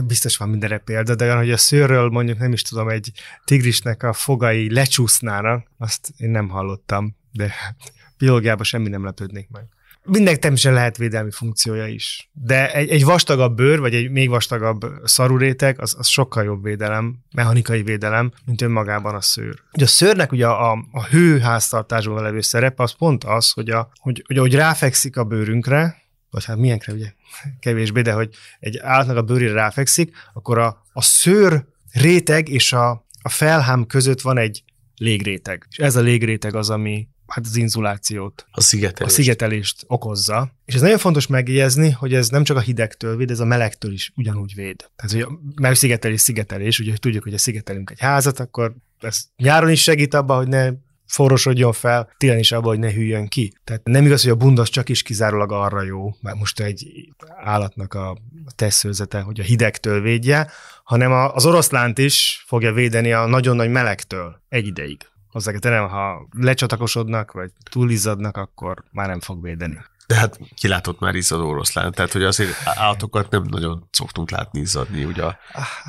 [0.06, 3.12] biztos van mindenre példa, de olyan, hogy a szőrről mondjuk nem is tudom, egy
[3.44, 7.54] tigrisnek a fogai lecsúsznának, azt én nem hallottam, de
[8.18, 9.64] biológiában semmi nem lepődnék meg.
[10.06, 12.30] Mindenek természetesen lehet védelmi funkciója is.
[12.32, 17.18] De egy, egy vastagabb bőr, vagy egy még vastagabb szaruréteg, az, az sokkal jobb védelem,
[17.34, 19.60] mechanikai védelem, mint önmagában a szőr.
[19.72, 24.24] Ugye a szőrnek ugye a, a hőháztartásban levő szerepe az pont az, hogy, a, hogy,
[24.26, 27.12] hogy ahogy ráfekszik a bőrünkre, vagy hát milyenkre ugye
[27.60, 28.28] kevésbé, de hogy
[28.60, 32.90] egy állatnak a bőrére ráfekszik, akkor a, a szőr réteg és a,
[33.22, 34.64] a felhám között van egy
[34.96, 35.66] légréteg.
[35.70, 39.12] És ez a légréteg az, ami hát az inzulációt, a szigetelést.
[39.12, 40.54] a szigetelést okozza.
[40.64, 43.92] És ez nagyon fontos megjegyezni, hogy ez nem csak a hidegtől véd, ez a melegtől
[43.92, 44.90] is ugyanúgy véd.
[44.96, 49.70] Tehát, hogy mert szigetelés, szigetelés, ugye tudjuk, hogy a szigetelünk egy házat, akkor ez nyáron
[49.70, 50.70] is segít abban, hogy ne
[51.06, 53.52] forrosodjon fel, télen is abban, hogy ne hűljön ki.
[53.64, 57.08] Tehát nem igaz, hogy a bundas csak is kizárólag arra jó, mert most egy
[57.44, 58.16] állatnak a
[58.54, 60.50] teszőzete, hogy a hidegtől védje,
[60.84, 66.28] hanem az oroszlánt is fogja védeni a nagyon nagy melegtől egy ideig hozzá nem, ha
[66.38, 69.78] lecsatakosodnak, vagy túlizzadnak, akkor már nem fog védeni.
[70.06, 75.04] De hát kilátott már izzadó oroszlán, tehát hogy azért állatokat nem nagyon szoktunk látni izzadni,
[75.04, 75.22] ugye,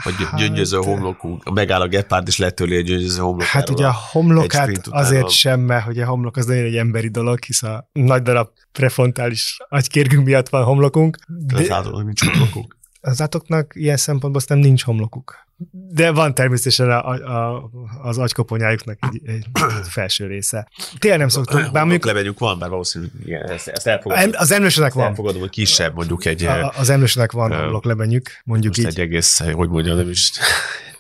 [0.04, 3.62] hogy hát, gyöngyöző homlokunk, megáll a gepárd, és letörli egy gyöngyöző homlokáról.
[3.62, 7.44] Hát ugye a homlokát azért sem, mert hogy a homlok az nagyon egy emberi dolog,
[7.44, 11.18] hisz a nagy darab prefrontális agykérgünk miatt van homlokunk.
[11.28, 12.76] De az állatoknak nincs homlokuk.
[13.06, 15.48] Az állatoknak ilyen szempontból nem nincs homlokuk.
[15.72, 17.70] De van természetesen a, a,
[18.02, 19.46] az agykoponyájuknak egy, egy
[19.84, 20.70] felső része.
[21.00, 21.72] Tényleg nem szoktuk.
[21.72, 22.06] Bár mondjuk...
[22.06, 24.32] Levegyük van, bár valószínűleg igen, ezt, ezt elfogadom.
[24.38, 25.08] Az emlősönek van.
[25.08, 26.44] Elfogadom, hogy kisebb, mondjuk egy...
[26.44, 28.86] A, az emlősönek van uh, homloklebenyük, mondjuk így.
[28.86, 30.32] egy egész, hogy mondjam, nem is...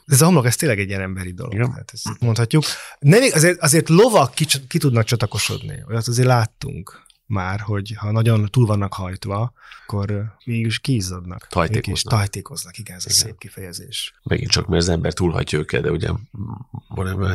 [0.05, 1.53] De ez a homlok, ez tényleg egy ilyen emberi dolog.
[1.53, 1.71] Igen.
[1.71, 2.63] Hát ezt mondhatjuk.
[2.99, 5.83] Nem, azért, azért lovak ki, ki tudnak csatakosodni.
[5.89, 11.47] Olyat azért láttunk már, hogy ha nagyon túl vannak hajtva, akkor mégis kízzadnak.
[11.47, 12.13] Tajtékoznak.
[12.13, 13.17] Tajtékoznak, igen, ez igen.
[13.17, 14.13] a szép kifejezés.
[14.23, 16.09] Megint csak, mert az ember túlhajtja őket, de ugye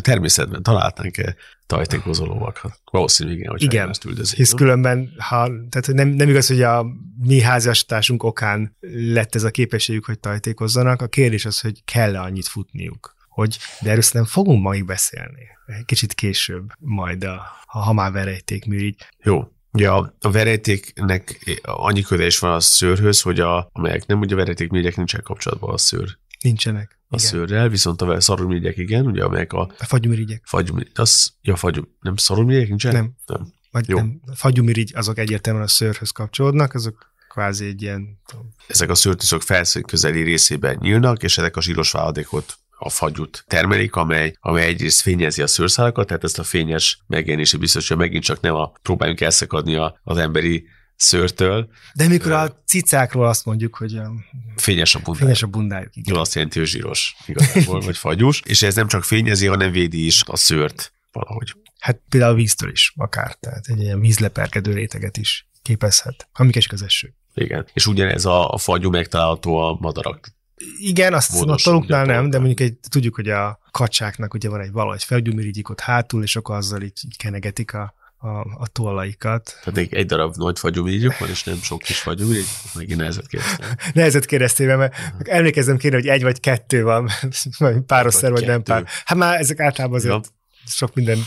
[0.00, 2.81] természetben találtánk-e tajtékozó lovakat?
[2.90, 4.37] Valószínűleg igen, hogy igen, ezt üldözik.
[4.37, 6.87] Hisz különben, ha, tehát nem, nem igaz, hogy a
[7.18, 11.03] mi háziasításunk okán lett ez a képességük, hogy tajtékozzanak.
[11.03, 15.48] A kérdés az, hogy kell-e annyit futniuk hogy, de erről nem fogunk majd beszélni.
[15.85, 19.07] Kicsit később, majd a, ha már verejtékműrigy.
[19.22, 24.20] Jó, Ugye a, a verejtéknek annyi köze is van a szőrhöz, hogy a, amelyek nem
[24.20, 26.18] ugye verejtékmirigyek nincsenek kapcsolatban a szőr.
[26.40, 26.98] Nincsenek.
[27.09, 27.26] A igen.
[27.26, 29.61] szőrrel, viszont a szarulmirigyek igen, ugye amelyek a...
[29.78, 30.42] A fagyumirigyek.
[30.46, 33.00] Fagyumirigy, az, ja, fagyum, nem szarulmirigyek nincsenek?
[33.00, 33.14] Nem.
[33.26, 33.52] Nem.
[33.70, 33.96] Vagy Jó.
[33.96, 34.20] nem.
[34.35, 38.20] Fagyumirigy, azok egyértelműen a szőrhöz kapcsolódnak, azok kvázi egy ilyen...
[38.66, 44.37] Ezek a szőrtűzök felszín részében nyílnak, és ezek a zsíros váladékot a fagyut termelik, amely,
[44.40, 48.55] amely egyrészt fényezi a szőrszálakat, tehát ezt a fényes megjelenési biztos, hogy megint csak nem
[48.55, 50.66] a, próbáljunk elszakadni a, az emberi
[50.97, 51.69] szőrtől.
[51.95, 54.11] De mikor a cicákról azt mondjuk, hogy a
[54.57, 55.23] fényes a bundájuk.
[55.23, 56.14] Fényes a bundájuk, igen.
[56.14, 60.07] Jó, azt jelenti, hogy zsíros igazából, vagy fagyús, és ez nem csak fényezi, hanem védi
[60.07, 61.55] is a szőrt valahogy.
[61.79, 66.73] Hát például a víztől is akár, tehát egy ilyen vízleperkedő réteget is képezhet, amik esik
[66.73, 67.14] az eső.
[67.35, 70.38] Igen, és ugyanez a, a fagyú megtalálható a madarak
[70.79, 74.73] igen, azt a toluknál nem, de mondjuk egy, tudjuk, hogy a kacsáknak ugye van egy
[74.73, 79.59] valahogy felgyümirigyik ott hátul, és akkor azzal így, így kenegetik a, a, a tollaikat.
[79.64, 83.68] Tehát egy, egy darab nagy fagyumirigyük van, és nem sok kis fagyumirigy, megint nehezet kérdeztem.
[83.94, 85.35] nehezet kérdeztél, mert uh-huh.
[85.37, 87.11] emlékezem kéne, hogy egy vagy kettő van,
[87.87, 88.85] pároszer vagy, vagy nem pár.
[89.05, 90.20] Hát már ezek általában azért ja.
[90.66, 91.18] sok minden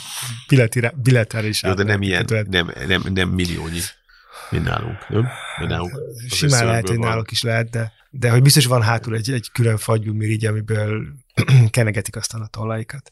[0.96, 1.64] bilaterális.
[1.64, 3.80] Jó, de nem ilyen, nem, nem, nem milliónyi,
[4.50, 5.28] mint nálunk, nem?
[5.58, 9.32] Mert nálunk Simán lehet, hogy náluk is lehet, de, de hogy biztos van hátul egy,
[9.32, 11.08] egy külön fagyumirigy, amiből
[11.70, 13.12] kenegetik aztán a tollaikat.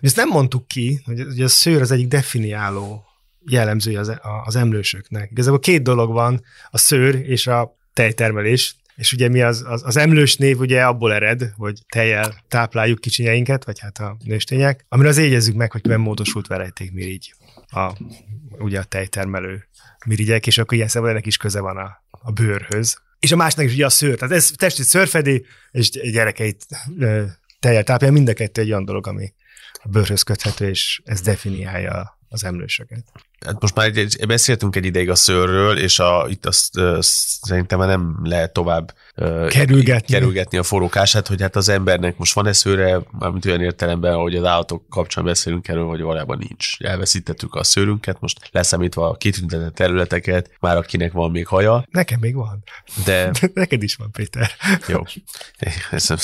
[0.00, 3.04] Ezt nem mondtuk ki, hogy, hogy a szőr az egyik definiáló
[3.46, 5.30] jellemzője az, az emlősöknek.
[5.30, 9.96] Igazából két dolog van, a szőr és a tejtermelés, és ugye mi az, az, az
[9.96, 15.18] emlős név ugye abból ered, hogy tejjel tápláljuk kicsinyeinket, vagy hát a nőstények, amire az
[15.18, 17.34] égyezzük meg, hogy nem módosult verejtékmirigy,
[17.70, 17.92] a,
[18.58, 19.68] ugye a tejtermelő
[20.06, 22.98] mirigyek, és akkor ilyen szemben ennek is köze van a, a bőrhöz.
[23.18, 26.66] És a másnak is ugye a szőr, tehát ez testi szőrfedi, és gyerekeit
[27.60, 29.32] tejjel táplálja, mind a kettő egy olyan dolog, ami
[29.72, 33.04] a bőrhöz köthető, és ez definiálja az emlősöket.
[33.46, 36.98] Hát most már egy, egy, beszéltünk egy ideig a szőrről, és a, itt azt uh,
[37.00, 40.14] szerintem már nem lehet tovább uh, kerülgetni.
[40.14, 44.44] kerülgetni a forrókását, hogy hát az embernek most van-e szőre, mármint olyan értelemben, hogy az
[44.44, 46.80] állatok kapcsán beszélünk erről, hogy valójában nincs.
[46.80, 51.84] Elveszítettük a szőrünket, most leszámítva a kitüntetett területeket, már akinek van még haja.
[51.90, 52.64] Nekem még van.
[53.04, 53.30] De...
[53.54, 54.50] Neked is van, Péter.
[54.88, 55.02] Jó.
[55.90, 56.22] Köszönöm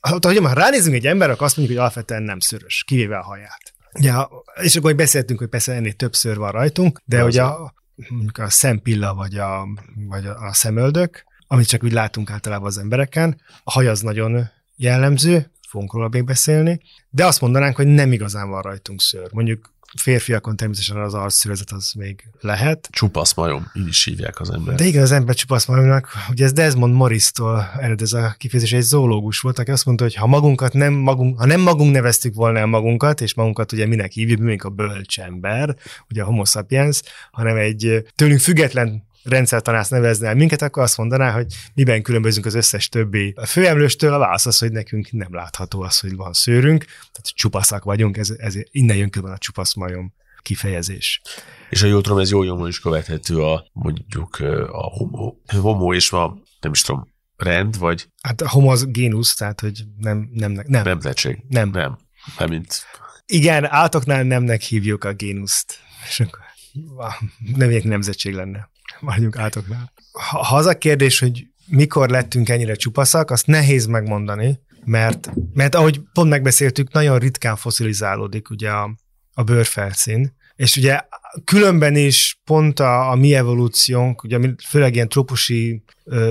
[0.00, 3.22] ha, ha már ránézünk egy ember, akkor azt mondjuk, hogy alapvetően nem szörös, kivéve a
[3.22, 3.74] haját.
[4.00, 4.28] Ja,
[4.62, 7.74] és akkor beszéltünk, hogy persze ennél többször van rajtunk, de hogy a,
[8.08, 9.66] mondjuk a szempilla vagy a,
[10.08, 15.50] vagy a szemöldök, amit csak úgy látunk általában az embereken, a haj az nagyon jellemző,
[15.68, 16.80] fogunk róla még beszélni,
[17.10, 19.28] de azt mondanánk, hogy nem igazán van rajtunk szőr.
[19.32, 22.88] Mondjuk férfiakon természetesen az arcszőrzet az még lehet.
[22.90, 24.74] Csupasz majom, így is hívják az ember.
[24.74, 28.82] De igen, az ember csupasz majomnak, ugye ez Desmond Morris-tól ered ez a kifejezés, egy
[28.82, 32.58] zoológus volt, aki azt mondta, hogy ha magunkat nem magunk, ha nem magunk neveztük volna
[32.58, 35.76] el magunkat, és magunkat ugye minek hívjuk, mi a bölcsember,
[36.10, 41.32] ugye a homo sapiens, hanem egy tőlünk független rendszertanász nevezne el minket, akkor azt mondaná,
[41.32, 44.12] hogy miben különbözünk az összes többi a főemlőstől.
[44.12, 48.30] A válasz az, hogy nekünk nem látható az, hogy van szőrünk, tehát csupaszak vagyunk, ez,
[48.30, 51.20] ez innen jön külön a csupaszmajom kifejezés.
[51.70, 54.36] És a jól tudom, ez jó nyomon is követhető a mondjuk
[54.70, 58.08] a homo, homo és a nem is tudom, rend, vagy?
[58.22, 60.82] Hát a homo az génusz, tehát hogy nem, nem, nem.
[60.82, 61.44] Nemzetség.
[61.48, 61.70] Nem.
[61.70, 61.98] Nem.
[62.38, 62.84] Nem, mint...
[63.26, 65.78] Igen, átoknál nemnek hívjuk a génuszt.
[66.08, 66.40] És akkor
[67.56, 68.70] nem nemzetség lenne
[69.00, 69.92] maradjunk átoknál.
[70.12, 75.74] Ha, ha az a kérdés, hogy mikor lettünk ennyire csupaszak, azt nehéz megmondani, mert, mert
[75.74, 78.96] ahogy pont megbeszéltük, nagyon ritkán foszilizálódik ugye a,
[79.32, 81.00] a bőrfelszín, és ugye
[81.44, 85.82] különben is pont a, a mi evolúciónk, ugye főleg ilyen tropusi,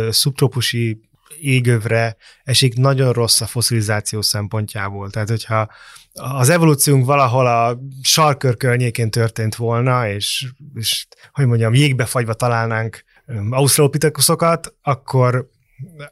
[0.09, 1.04] szubtropusi
[1.39, 5.09] égövre esik nagyon rossz a foszilizáció szempontjából.
[5.09, 5.69] Tehát, hogyha
[6.13, 13.03] az evolúciónk valahol a sarkör környékén történt volna, és, és hogy mondjam, jégbe fagyva találnánk
[13.49, 15.49] ausztralopitekuszokat, akkor,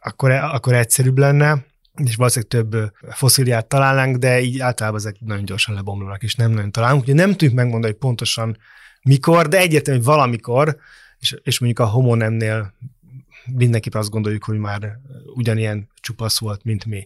[0.01, 1.65] akkor, akkor egyszerűbb lenne,
[2.03, 6.71] és valószínűleg több foszíliát találnánk, de így általában ezek nagyon gyorsan lebomlanak, és nem nagyon
[6.71, 7.03] találunk.
[7.03, 8.57] Ugye nem tudjuk megmondani, hogy pontosan
[9.03, 10.77] mikor, de egyértelmű, hogy valamikor,
[11.19, 12.73] és, és mondjuk a homonemnél
[13.51, 14.99] mindenképp azt gondoljuk, hogy már
[15.35, 17.05] ugyanilyen csupasz volt, mint mi.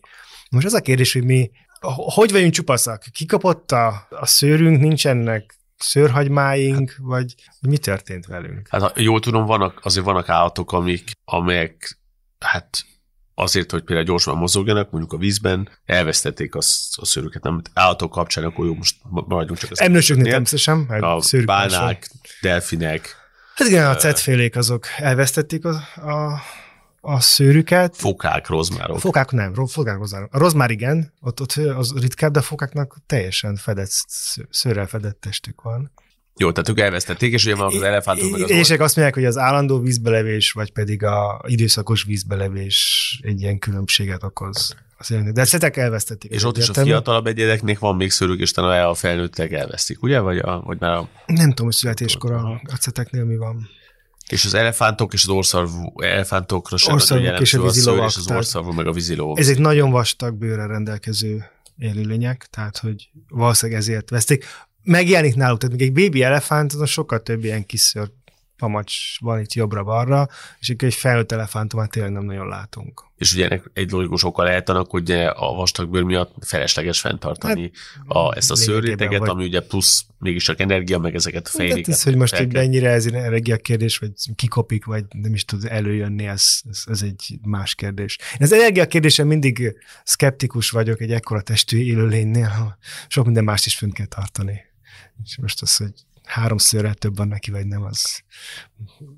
[0.50, 1.52] Most az a kérdés, hogy mi
[1.96, 3.04] hogy vagyunk csupaszak?
[3.12, 8.68] Kikapott a, a szőrünk, nincsenek szőrhagymáink, vagy mi történt velünk?
[8.68, 12.00] Hát jól tudom, vannak, azért vannak állatok, amik, amelyek
[12.40, 12.86] hát
[13.34, 16.58] azért, hogy például gyorsan mozogjanak, mondjuk a vízben, elvesztették a,
[16.92, 17.44] a szőrüket.
[17.44, 22.10] Nem, állatok kapcsán, akkor jó, most maradjunk csak az Emlősöknél természetesen, a bálnák,
[22.42, 23.16] delfinek.
[23.58, 25.76] Hát igen, a cetfélék azok elvesztették a,
[26.12, 26.42] a
[27.02, 27.96] a szőrüket.
[27.96, 29.00] Fokák, rozmárok.
[29.00, 30.34] Fokák nem, fokák, rozmárok.
[30.34, 33.90] A rozmár igen, ott, ott az ritkább, de a fokáknak teljesen fedett,
[34.50, 35.92] szőrrel fedett testük van.
[36.38, 39.26] Jó, tehát ők elvesztették, és ugye van az elefántok meg az És azt mondják, hogy
[39.26, 44.76] az állandó vízbelevés, vagy pedig a időszakos vízbelevés egy ilyen különbséget okoz.
[45.34, 46.32] De szetek elvesztették.
[46.32, 50.20] És ott is a fiatalabb egyedeknek van még szőrük, és talán a felnőttek elvesztik, ugye?
[50.20, 51.10] Vagy, a, vagy már a...
[51.26, 53.70] Nem tudom, hogy születéskor a, a ceteknél mi van.
[54.30, 58.10] És az elefántok és az orszarvú elefántokra sem orszarvuk és a vízilovak.
[58.10, 59.40] És az orszarvú meg a vízilovak.
[59.40, 61.46] Ezek nagyon vastag bőrrel rendelkező
[61.78, 64.46] élőlények, tehát hogy valószínűleg ezért veszték.
[64.84, 68.10] Megjelenik náluk, tehát még egy bébi elefánt, az sokkal több ilyen kis szőr
[68.58, 70.28] pamacs van itt jobbra-balra,
[70.60, 73.06] és egy felnőtt elefántomát tényleg nem nagyon látunk.
[73.18, 78.18] És ugye ennek egy logikus oka lehet annak, hogy a vastagbőr miatt felesleges fenntartani hát,
[78.18, 79.30] a, ezt a szőrréteget, vagy...
[79.30, 81.86] ami ugye plusz mégiscsak energia, meg ezeket a fejléket.
[81.86, 85.66] Hát ez, hogy most egy ennyire ez egy kérdés, vagy kikopik, vagy nem is tud
[85.66, 88.18] előjönni, ez, ez, ez egy más kérdés.
[88.18, 93.76] Én az energia kérdésen mindig szkeptikus vagyok egy ekkora testű élőlénynél, sok minden mást is
[93.76, 94.66] fönn kell tartani.
[95.24, 95.94] És most az, hogy
[96.28, 98.22] háromszörrel több van neki, vagy nem, az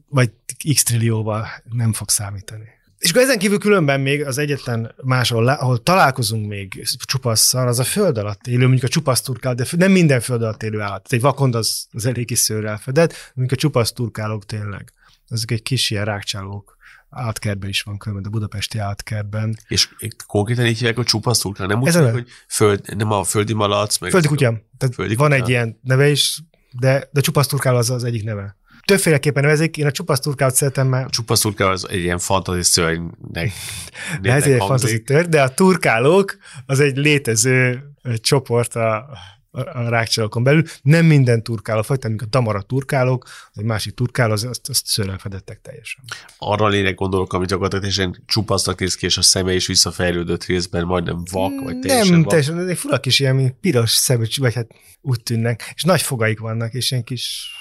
[0.07, 0.31] vagy
[0.73, 2.77] x trillióval nem fog számítani.
[2.97, 7.83] És akkor ezen kívül különben még az egyetlen máshol, ahol találkozunk még csupasszal, az a
[7.83, 11.13] föld alatt élő, mondjuk a csupasz turkál, de nem minden föld alatt élő állat.
[11.13, 14.93] Egy vakond az, az elég is szőrrel fedett, mondjuk a csupasz turkálók tényleg.
[15.27, 16.77] Azok egy kis ilyen rákcsálók
[17.09, 19.57] átkertben is van különben, a budapesti átkertben.
[19.67, 19.89] És
[20.27, 24.11] konkrétan így hívják a csupasz turkál, nem úgy, hogy föld, nem a földi malac, meg...
[24.11, 24.61] Földi kutyám.
[24.77, 25.43] Tehát földi van kutyám.
[25.43, 26.39] egy ilyen neve is,
[26.71, 28.57] de, de csupasz turkál az az egyik neve.
[28.85, 31.07] Többféleképpen nevezik, én a csupasz turkálót szeretem, mert...
[31.07, 33.51] A csupasz turkáló az egy ilyen fantazi szörnynek.
[34.21, 37.83] ez egy fantazi tör, de a turkálók az egy létező
[38.15, 39.09] csoport a,
[39.51, 40.63] a rákcsalókon belül.
[40.81, 45.61] Nem minden turkáló fajta, mint a tamara turkálók, egy másik turkáló, az, azt, azt fedettek
[45.61, 46.03] teljesen.
[46.37, 50.85] Arra lényeg gondolok, amit gyakorlatilag teljesen csupasznak néz ki, és a szeme is visszafejlődött részben,
[50.85, 52.29] majdnem vak, vagy teljesen Nem, vak.
[52.29, 54.67] teljesen, egy fulak is ilyen piros szemű, vagy hát
[55.01, 57.51] úgy tűnnek, és nagy fogaik vannak, és ilyen kis,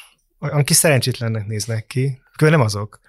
[0.40, 2.20] olyan kis szerencsétlennek néznek ki.
[2.36, 3.00] Kövő nem azok.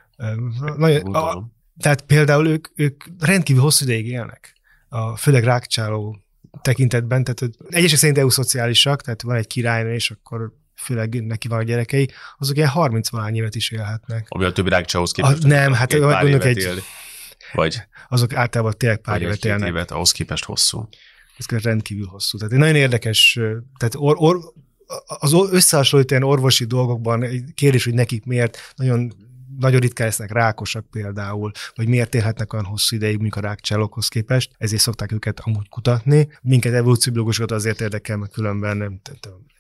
[0.78, 4.54] Nagyon, a, tehát például ők, ők rendkívül hosszú ideig élnek.
[4.89, 6.24] A, főleg rákcsáló
[6.62, 11.64] tekintetben, tehát egyesek szerint euszociálisak, tehát van egy királynő, és akkor főleg neki van a
[11.64, 14.26] gyerekei, azok ilyen 30 valány évet is élhetnek.
[14.30, 15.44] Ami a többi rákcsához képest.
[15.44, 16.76] A, nem, hát egy pár évet egy, él,
[17.54, 19.68] vagy azok általában tényleg pár évet élnek.
[19.68, 20.90] évet, ahhoz képest hosszú.
[21.38, 22.38] Ez rendkívül hosszú.
[22.38, 23.40] Tehát egy nagyon érdekes,
[23.78, 24.38] tehát or, or,
[25.06, 29.14] az összehasonlító ilyen orvosi dolgokban kérdés, hogy nekik miért nagyon
[29.60, 34.52] nagyon ritkán lesznek rákosak például, vagy miért élhetnek olyan hosszú ideig, mondjuk a rákcsálókhoz képest,
[34.58, 36.28] ezért szokták őket amúgy kutatni.
[36.41, 39.02] Minket evolúcióbiológusokat azért érdekel, mert különben nem,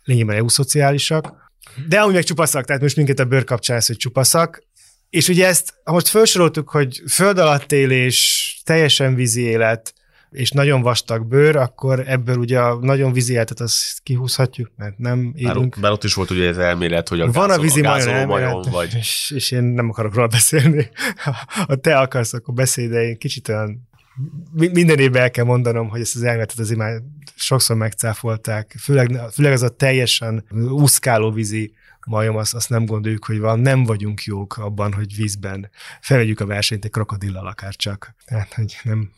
[0.03, 1.51] lényegében euszociálisak.
[1.87, 4.67] De amúgy meg csupaszak, tehát most minket a bőr kapcsán hogy csupaszak.
[5.09, 9.93] És ugye ezt, ha most felsoroltuk, hogy föld alatt élés, teljesen vízi élet,
[10.31, 15.33] és nagyon vastag bőr, akkor ebből ugye a nagyon vízi életet azt kihúzhatjuk, mert nem
[15.35, 15.69] élünk.
[15.69, 17.89] Bár, bár ott is volt ugye az elmélet, hogy a Van gázol, a vízi a
[17.89, 18.95] majom, majom vagy.
[18.95, 20.89] És, és, én nem akarok róla beszélni.
[21.67, 23.87] Ha te akarsz, akkor beszélj, de én kicsit olyan
[24.53, 27.01] minden évben el kell mondanom, hogy ezt az elméletet azért már
[27.35, 31.73] sokszor megcáfolták, főleg, főleg az a teljesen úszkáló vízi
[32.09, 35.69] majom, azt, azt nem gondoljuk, hogy van, nem vagyunk jók abban, hogy vízben
[36.01, 38.15] felvegyük a versenyt egy krokodillal akár csak.
[38.25, 39.11] Tehát, hogy nem,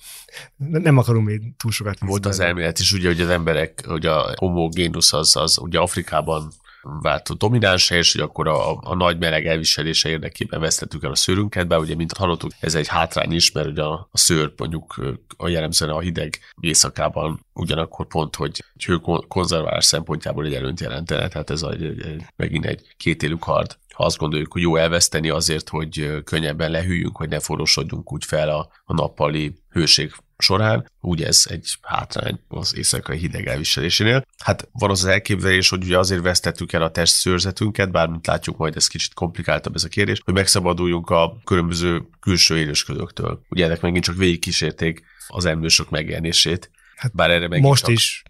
[0.57, 2.09] nem akarunk még túl sokat vízben.
[2.09, 6.51] Volt az elmélet is, ugye, hogy az emberek, hogy a homogénusz az, az ugye Afrikában
[6.81, 11.67] vált domináns és hogy akkor a, a nagy meleg elviselése érdekében vesztettük el a szőrünket,
[11.67, 15.01] bár ugye, mint hallottuk, ez egy hátrány is, mert ugye a, a szőr mondjuk
[15.37, 21.61] a jellemzően a hideg éjszakában ugyanakkor pont, hogy hőkonzerválás szempontjából egy előnyt jelentene, tehát ez
[21.61, 23.77] a, egy, megint egy kétélű kard.
[23.93, 28.49] Ha azt gondoljuk, hogy jó elveszteni azért, hogy könnyebben lehűljünk, hogy ne forrósodjunk úgy fel
[28.49, 34.25] a, a nappali hőség során, úgy ez egy hátrány az éjszakai hideg elviselésénél.
[34.37, 38.57] Hát van az, elképzelés, hogy ugye azért vesztettük el a test szőrzetünket, bár mint látjuk
[38.57, 43.41] majd ez kicsit komplikáltabb ez a kérdés, hogy megszabaduljunk a különböző külső élősködöktől.
[43.49, 46.71] Ugye ennek megint csak végigkísérték az emlősök megjelenését.
[46.95, 47.91] Hát bár erre most csak...
[47.91, 48.23] is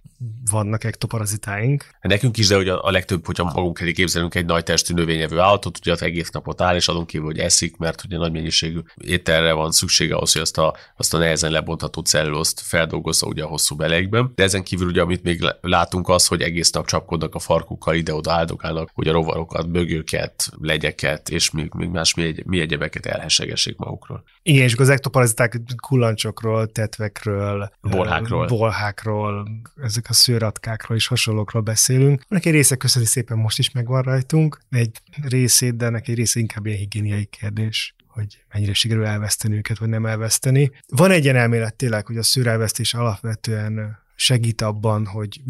[0.51, 1.85] vannak ektoparazitáink.
[2.01, 5.77] Nekünk is, de hogy a, legtöbb, hogyha magunk elé képzelünk egy nagy testű növényevő állatot,
[5.77, 9.53] ugye az egész napot áll, és adunk kívül, hogy eszik, mert ugye nagy mennyiségű ételre
[9.53, 13.75] van szüksége ahhoz, hogy azt a, azt a nehezen lebontható cellulózt feldolgozza ugye a hosszú
[13.75, 14.31] belegben.
[14.35, 18.31] De ezen kívül ugye, amit még látunk az, hogy egész nap csapkodnak a farkukkal, ide-oda
[18.31, 23.77] áldogálnak, hogy a rovarokat, bögőket, legyeket, és még, még más mi, egy, mi egyebeket elhessegessék
[23.77, 24.23] magukról.
[24.43, 29.47] Igen, és az ektoparaziták kullancsokról, tetvekről, bolhákról, bolhákról
[29.83, 32.23] ezek a szőratkákról és hasonlókról beszélünk.
[32.27, 36.39] Neki egy része köszöni szépen most is megvan rajtunk, egy részét, de neki egy része
[36.39, 40.71] inkább ilyen higiéniai kérdés hogy mennyire sikerül elveszteni őket, vagy nem elveszteni.
[40.87, 45.41] Van egy ilyen elmélet tényleg, hogy a szőrelvesztés alapvetően segít abban, hogy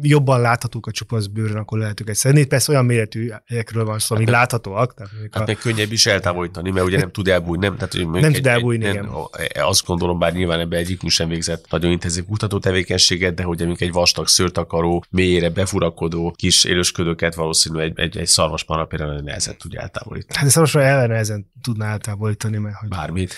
[0.00, 2.44] jobban láthatók a csupasz bőrön, akkor lehet őket szedni.
[2.44, 4.94] Persze olyan méretűekről van szó, amik hát, láthatóak.
[4.94, 5.44] Tehát hát a...
[5.46, 7.66] meg könnyebb is eltávolítani, mert ugye nem tud elbújni.
[7.66, 9.10] Nem, tehát, nem tud elbújni, egy, nem,
[9.54, 13.92] Azt gondolom, bár nyilván ebbe egyikünk sem végzett nagyon intenzív kutató tevékenységet, de hogy egy
[13.92, 19.80] vastag szőrtakaró, mélyére befurakodó kis élősködőket valószínű egy, egy, egy szarvasmarha például nagyon nehezen tudja
[19.80, 20.38] eltávolítani.
[20.38, 23.34] Hát szarvasmarha ellen nehezen tudná eltávolítani, mert hogy Bármit.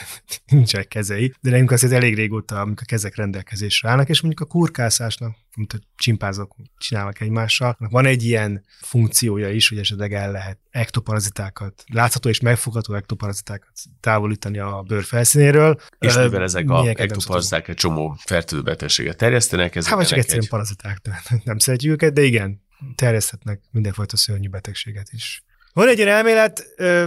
[0.46, 4.50] nincsenek kezei, de nekünk azért elég régóta, amikor a kezek rendelkezésre állnak, és mondjuk a
[4.52, 10.58] kurkászásnak, mint a csimpázok csinálnak egymással, van egy ilyen funkciója is, hogy esetleg el lehet
[10.70, 15.80] ektoparazitákat, látható és megfogható ektoparazitákat távolítani a bőr felszínéről.
[15.98, 20.42] És mivel ezek a ektoparaziták egy csomó fertőző betegséget terjesztenek, ezek Hát vagy csak egyszerűen
[20.42, 20.50] egy...
[20.50, 21.00] paraziták,
[21.44, 22.62] nem szeretjük őket, de igen,
[22.94, 25.42] terjeszthetnek mindenfajta szörnyű betegséget is.
[25.72, 26.66] Van egy ilyen elmélet,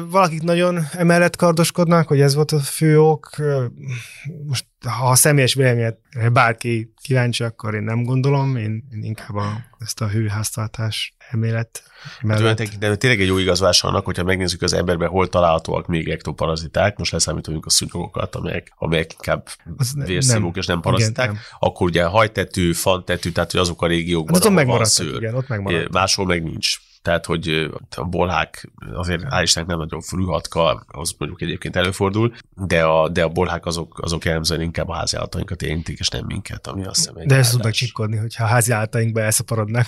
[0.09, 3.29] valakik nagyon emellett kardoskodnak, hogy ez volt a fő ok.
[4.47, 5.99] Most, ha a személyes véleményet
[6.31, 11.83] bárki kíváncsi, akkor én nem gondolom, én, én inkább a, ezt a hőháztartás elmélet
[12.21, 12.61] mellett.
[12.79, 17.11] De tényleg egy jó igazolás annak, hogyha megnézzük az emberben, hol találhatóak még ektoparaziták, most
[17.11, 19.47] leszámítunk a szúnyogokat, amelyek, amelyek inkább
[19.93, 21.43] vérszívók és nem paraziták, igen, nem.
[21.59, 25.15] akkor ugye hajtetű, fantetű, tehát hogy azok a régiókban, hát ahol van szőr.
[25.15, 26.77] Igen, ott máshol meg nincs.
[27.05, 32.83] Tehát, hogy a bolhák azért hál' Istennek nem nagyon frühatka, az mondjuk egyébként előfordul, de
[32.83, 36.85] a, de a bolhák azok, azok jellemzően inkább a háziállatainkat érintik, és nem minket, ami
[36.85, 39.85] azt hiszem De ezt tudnak csikkodni, hogyha a háziállatainkba elszaporodnak.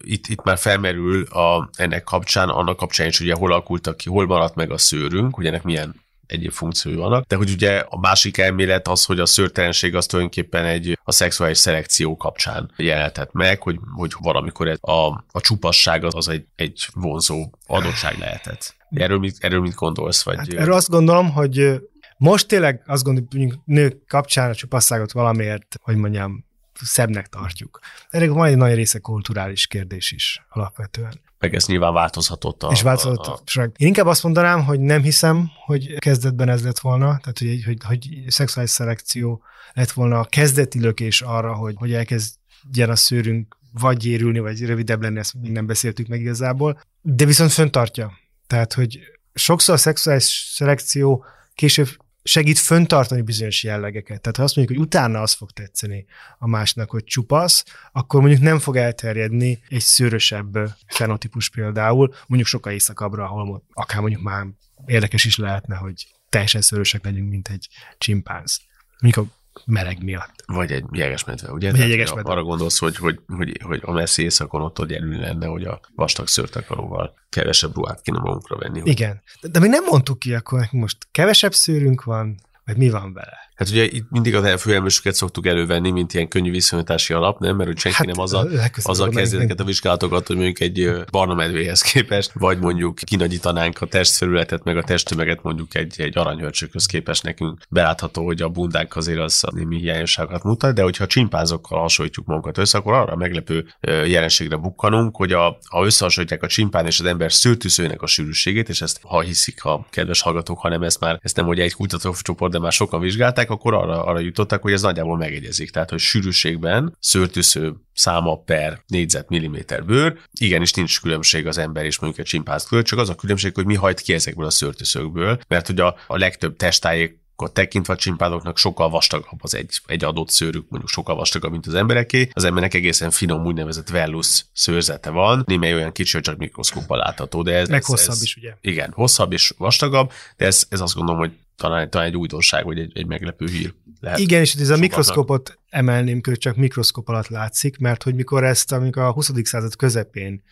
[0.00, 4.26] Itt, itt már felmerül a, ennek kapcsán, annak kapcsán is, ugye hol alakultak ki, hol
[4.26, 7.26] maradt meg a szőrünk, hogy ennek milyen egyéb funkciói vannak.
[7.26, 11.58] De hogy ugye a másik elmélet az, hogy a szőrtelenség az tulajdonképpen egy a szexuális
[11.58, 16.86] szelekció kapcsán jelenhetett meg, hogy, hogy valamikor ez a, a csupasság az, az egy, egy
[16.94, 18.76] vonzó adottság lehetett.
[18.90, 20.22] Erről mit, erről mit gondolsz?
[20.22, 20.36] Vagy...
[20.36, 21.80] Hát erről azt gondolom, hogy
[22.16, 26.44] most tényleg azt gondolom, hogy nők kapcsán a csupasságot valamiért, hogy mondjam,
[26.82, 27.78] szebbnek tartjuk.
[28.10, 32.62] Van egy nagy része kulturális kérdés is alapvetően meg ez nyilván változhatott.
[32.62, 33.50] A, és változhatott.
[33.54, 33.64] A, a...
[33.64, 37.78] Én inkább azt mondanám, hogy nem hiszem, hogy kezdetben ez lett volna, tehát hogy, hogy,
[37.84, 43.96] hogy szexuális szelekció lett volna a kezdeti lökés arra, hogy, hogy elkezdjen a szőrünk vagy
[43.96, 48.12] gyérülni, vagy rövidebb lenni, ezt még nem beszéltük meg igazából, de viszont föntartja.
[48.46, 48.98] Tehát, hogy
[49.34, 51.88] sokszor a szexuális szelekció később
[52.24, 54.20] segít föntartani bizonyos jellegeket.
[54.20, 56.06] Tehát ha azt mondjuk, hogy utána az fog tetszeni
[56.38, 62.72] a másnak, hogy csupasz, akkor mondjuk nem fog elterjedni egy szőrösebb fenotípus például, mondjuk sokkal
[62.72, 64.46] éjszakabbra, ahol akár mondjuk már
[64.86, 67.68] érdekes is lehetne, hogy teljesen szőrösek legyünk, mint egy
[67.98, 68.60] csimpánz.
[69.00, 69.30] Mondjuk a
[69.66, 70.42] meleg miatt.
[70.46, 71.70] Vagy egy jegesmedve, ugye?
[71.70, 72.30] Vagy egy jegesmedve.
[72.30, 75.80] Arra gondolsz, hogy, hogy, hogy, hogy a messzi éjszakon ott hogy előny lenne, hogy a
[75.94, 78.80] vastag szőrtakaróval kevesebb ruhát kéne magunkra venni.
[78.80, 78.90] Hogy...
[78.90, 79.22] Igen.
[79.40, 83.38] De, de még nem mondtuk ki, akkor most kevesebb szőrünk van, vagy mi van vele?
[83.54, 87.56] Hát ugye itt mindig a főelmősöket szoktuk elővenni, mint ilyen könnyű viszonyítási alap, nem?
[87.56, 88.50] Mert hogy senki hát, nem azzal,
[88.82, 93.86] azzal kezdi ezeket a vizsgálatokat, hogy mondjuk egy barna medvéhez képest, vagy mondjuk kinagyítanánk a
[93.86, 99.18] testfelületet, meg a testtömeget mondjuk egy, egy aranyhörcsökhöz képest nekünk belátható, hogy a bundánk azért
[99.18, 103.66] az némi hiányosságokat mutat, de hogyha csimpánzokkal hasonlítjuk magunkat össze, akkor arra meglepő
[104.06, 108.80] jelenségre bukkanunk, hogy a, ha összehasonlítják a csimpán és az ember szőtűzőnek a sűrűségét, és
[108.80, 112.58] ezt ha hiszik a kedves hallgatók, hanem ezt már, ezt nem hogy egy kutatócsoport, de
[112.58, 115.70] már sokan vizsgálták, vizsgálták, akkor arra, arra jutottak, hogy ez nagyjából megegyezik.
[115.70, 122.26] Tehát, hogy sűrűségben szőrtűsző száma per négyzetmilliméter bőr, igenis nincs különbség az ember és mondjuk
[122.26, 125.66] a csimpánz között, csak az a különbség, hogy mi hajt ki ezekből a szőrtűszökből, mert
[125.66, 127.22] hogy a, a legtöbb testájék
[127.52, 131.74] tekintve a csimpánoknak sokkal vastagabb az egy, egy adott szőrük, mondjuk sokkal vastagabb, mint az
[131.74, 132.28] embereké.
[132.32, 137.42] Az embernek egészen finom úgynevezett vellus szőrzete van, némely olyan kicsi, hogy csak mikroszkóppal látható.
[137.42, 138.54] De ez, Meg ez, hosszabb ez, is, ugye?
[138.60, 142.78] Igen, hosszabb és vastagabb, de ez, ez azt gondolom, hogy talán, talán egy újdonság, vagy
[142.78, 144.18] egy, egy meglepő hír lehet.
[144.18, 148.72] Igen, és ez a mikroszkópot emelném hogy csak mikroszkóp alatt látszik, mert hogy mikor ezt,
[148.72, 149.30] amikor a 20.
[149.42, 150.42] század közepén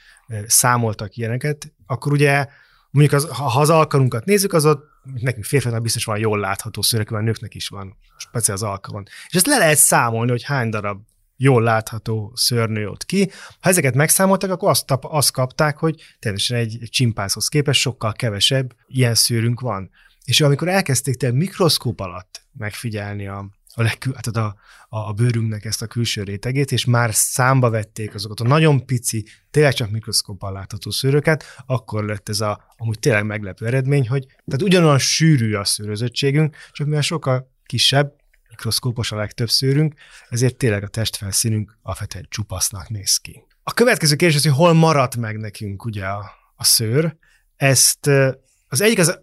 [0.47, 2.47] számoltak ilyeneket, akkor ugye
[2.91, 4.85] mondjuk az, ha az alkalunkat nézzük, az ott
[5.15, 9.05] nekünk férfiaknak biztos van jól látható szőrök, van nőknek is van, speciál az alkalon.
[9.29, 11.01] És ezt le lehet számolni, hogy hány darab
[11.37, 13.31] jól látható szörnő ott ki.
[13.61, 18.73] Ha ezeket megszámoltak, akkor azt, azt kapták, hogy természetesen egy, egy csimpánzhoz képest sokkal kevesebb
[18.87, 19.91] ilyen szőrünk van.
[20.25, 24.57] És amikor elkezdték te mikroszkóp alatt megfigyelni a, a, legkül, hát a,
[24.89, 29.27] a, a bőrünknek ezt a külső rétegét, és már számba vették azokat a nagyon pici,
[29.51, 34.63] tényleg csak mikroszkóppal látható szőröket, akkor lett ez a amúgy tényleg meglepő eredmény, hogy tehát
[34.63, 39.95] ugyanolyan sűrű a szőrözöttségünk, csak mivel sokkal kisebb, mikroszkópos a legtöbb szőrünk,
[40.29, 43.47] ezért tényleg a testfelszínünk alapvetően csupasznak néz ki.
[43.63, 47.17] A következő kérdés az, hogy hol maradt meg nekünk ugye a, a szőr.
[47.57, 48.07] Ezt
[48.69, 49.21] az egyik az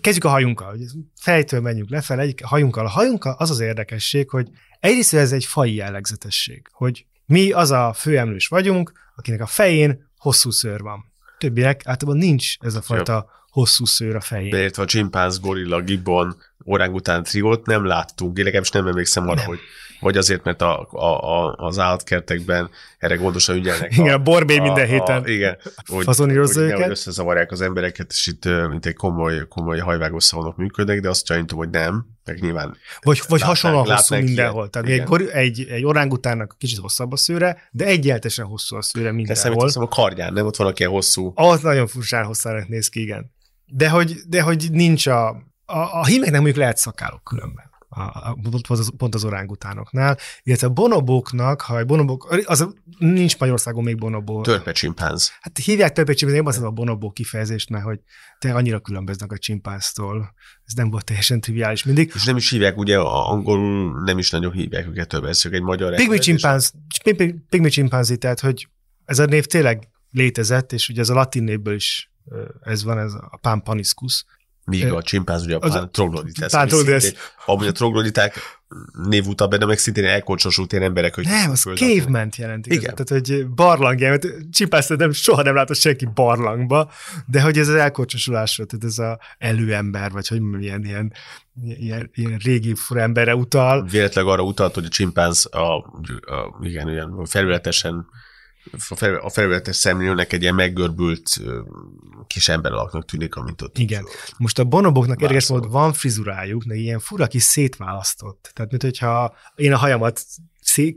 [0.00, 0.80] kezdjük a hajunkkal, hogy
[1.20, 2.86] fejtől menjünk lefelé, egyik hajunkkal.
[2.86, 4.48] A hajunkkal az az érdekesség, hogy
[4.80, 10.50] egyrészt ez egy fai jellegzetesség, hogy mi az a főemlős vagyunk, akinek a fején hosszú
[10.50, 11.12] szőr van.
[11.38, 14.50] Többiek általában nincs ez a fajta hosszú szőr a fején.
[14.50, 15.80] Beértve a csimpánz, gorilla,
[16.62, 19.46] gibbon, orángután triót nem láttunk, én legalábbis nem emlékszem arra, nem.
[19.46, 19.58] hogy
[20.00, 23.92] vagy azért, mert a, a, a, az állatkertekben erre gondosan ügyelnek.
[23.98, 25.22] Igen, a, borbé minden a, héten.
[25.22, 26.90] A, igen, hogy, hogy, őket.
[26.90, 31.58] összezavarják az embereket, és itt mint egy komoly, komoly hajvágó szalonok működnek, de azt gyanítom,
[31.58, 34.70] hogy nem, meg nyilván Vagy, vagy hasonlóan hosszú mindenhol.
[34.70, 39.66] Tehát egy, egy, egy orángutánnak kicsit hosszabb a szőre, de egyáltalán hosszú a szőre mindenhol.
[39.66, 41.32] De a kardján, nem ott van, aki hosszú.
[41.34, 43.32] Az nagyon furcsán hosszának néz ki, igen.
[43.66, 48.38] De hogy, de hogy nincs a, a, a hímeknek mondjuk lehet szakálok különben a, a,
[48.42, 52.68] pont, az, pont az orángutánoknál, illetve a bonobóknak, ha egy bonobók, az
[52.98, 54.42] nincs Magyarországon még bonobó.
[54.42, 55.32] Törpecsimpánz.
[55.40, 58.00] Hát hívják törpecsimpánz, én azt a bonobó kifejezést, mert hogy
[58.38, 60.34] te annyira különböznek a csimpánztól.
[60.64, 62.12] Ez nem volt teljesen triviális mindig.
[62.14, 65.94] És nem is hívják, ugye angolul nem is nagyon hívják őket több, ez egy magyar
[65.94, 66.72] Pigmi csimpánz,
[67.48, 68.68] pigmi csimpánzi, tehát hogy
[69.04, 72.10] ez a név tényleg létezett, és ugye ez a latin névből is
[72.62, 74.24] ez van, ez a Pampaniscus,
[74.64, 76.52] Míg a csimpánz ugye a pán troglodites.
[77.46, 78.40] Amúgy a trogloditák
[79.08, 81.24] névúta benne meg szintén elkocsosult ilyen emberek, hogy...
[81.24, 82.66] Nem, az caveman jelent.
[82.66, 82.94] Igen.
[82.94, 86.90] Tehát, hogy barlang, mert csimpánz nem, soha nem látott senki barlangba,
[87.26, 91.12] de hogy ez az elkocsosulásra, tehát ez az előember, vagy hogy milyen ilyen,
[91.78, 93.86] ilyen, ilyen régi furemberre utal.
[93.90, 98.06] Véletleg arra utalt, hogy a csimpánz a, a, igen, olyan felületesen
[99.20, 101.40] a felületes szemlélőnek egy ilyen meggörbült
[102.26, 103.78] kis ember alaknak tűnik, amit ott.
[103.78, 104.04] Igen.
[104.36, 108.50] Most a bonoboknak érdekes volt, van frizurájuk, de ilyen fura kis szétválasztott.
[108.52, 110.24] Tehát, mint hogyha én a hajamat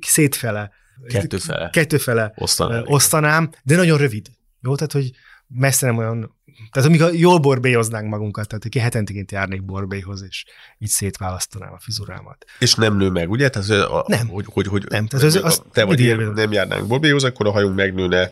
[0.02, 0.72] szétfele,
[1.08, 4.28] kettőfele, kettőfele osztanám, osztanám de nagyon rövid.
[4.62, 5.12] Jó, tehát, hogy
[5.48, 6.36] messze nem olyan
[6.72, 10.46] tehát amikor jól borbéhoznánk magunkat, tehát ki hetenként járnék borbéhoz, és
[10.78, 12.46] így szétválasztanám a fizurámat.
[12.60, 13.50] És nem nő meg, ugye?
[13.50, 14.28] Tehát, a, nem.
[14.28, 15.08] Hogy, hogy, hogy nem.
[15.08, 18.32] Tehát az, az te vagy én nem járnánk borbéhoz, akkor a hajunk megnőne.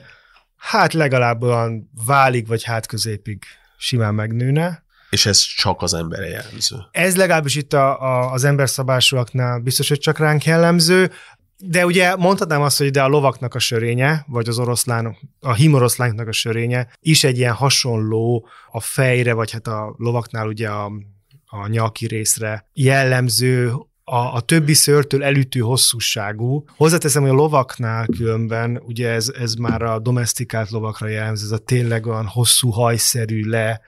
[0.57, 3.43] Hát legalább olyan válig, vagy hát középig
[3.77, 4.83] simán megnőne.
[5.09, 6.75] És ez csak az emberre jellemző.
[6.91, 11.11] Ez legalábbis itt a, a, az emberszabásúaknál biztos, hogy csak ránk jellemző.
[11.65, 16.27] De ugye mondhatnám azt, hogy de a lovaknak a sörénye, vagy az oroszlánok, a himoroszlánknak
[16.27, 20.91] a sörénye is egy ilyen hasonló a fejre, vagy hát a lovaknál ugye a,
[21.45, 23.73] a nyaki részre jellemző
[24.03, 26.63] a, a többi szőrtől elütő hosszúságú.
[26.75, 31.57] Hozzáteszem, hogy a lovaknál különben, ugye ez, ez már a domestikált lovakra jellemző, ez a
[31.57, 33.81] tényleg olyan hosszú hajszerű le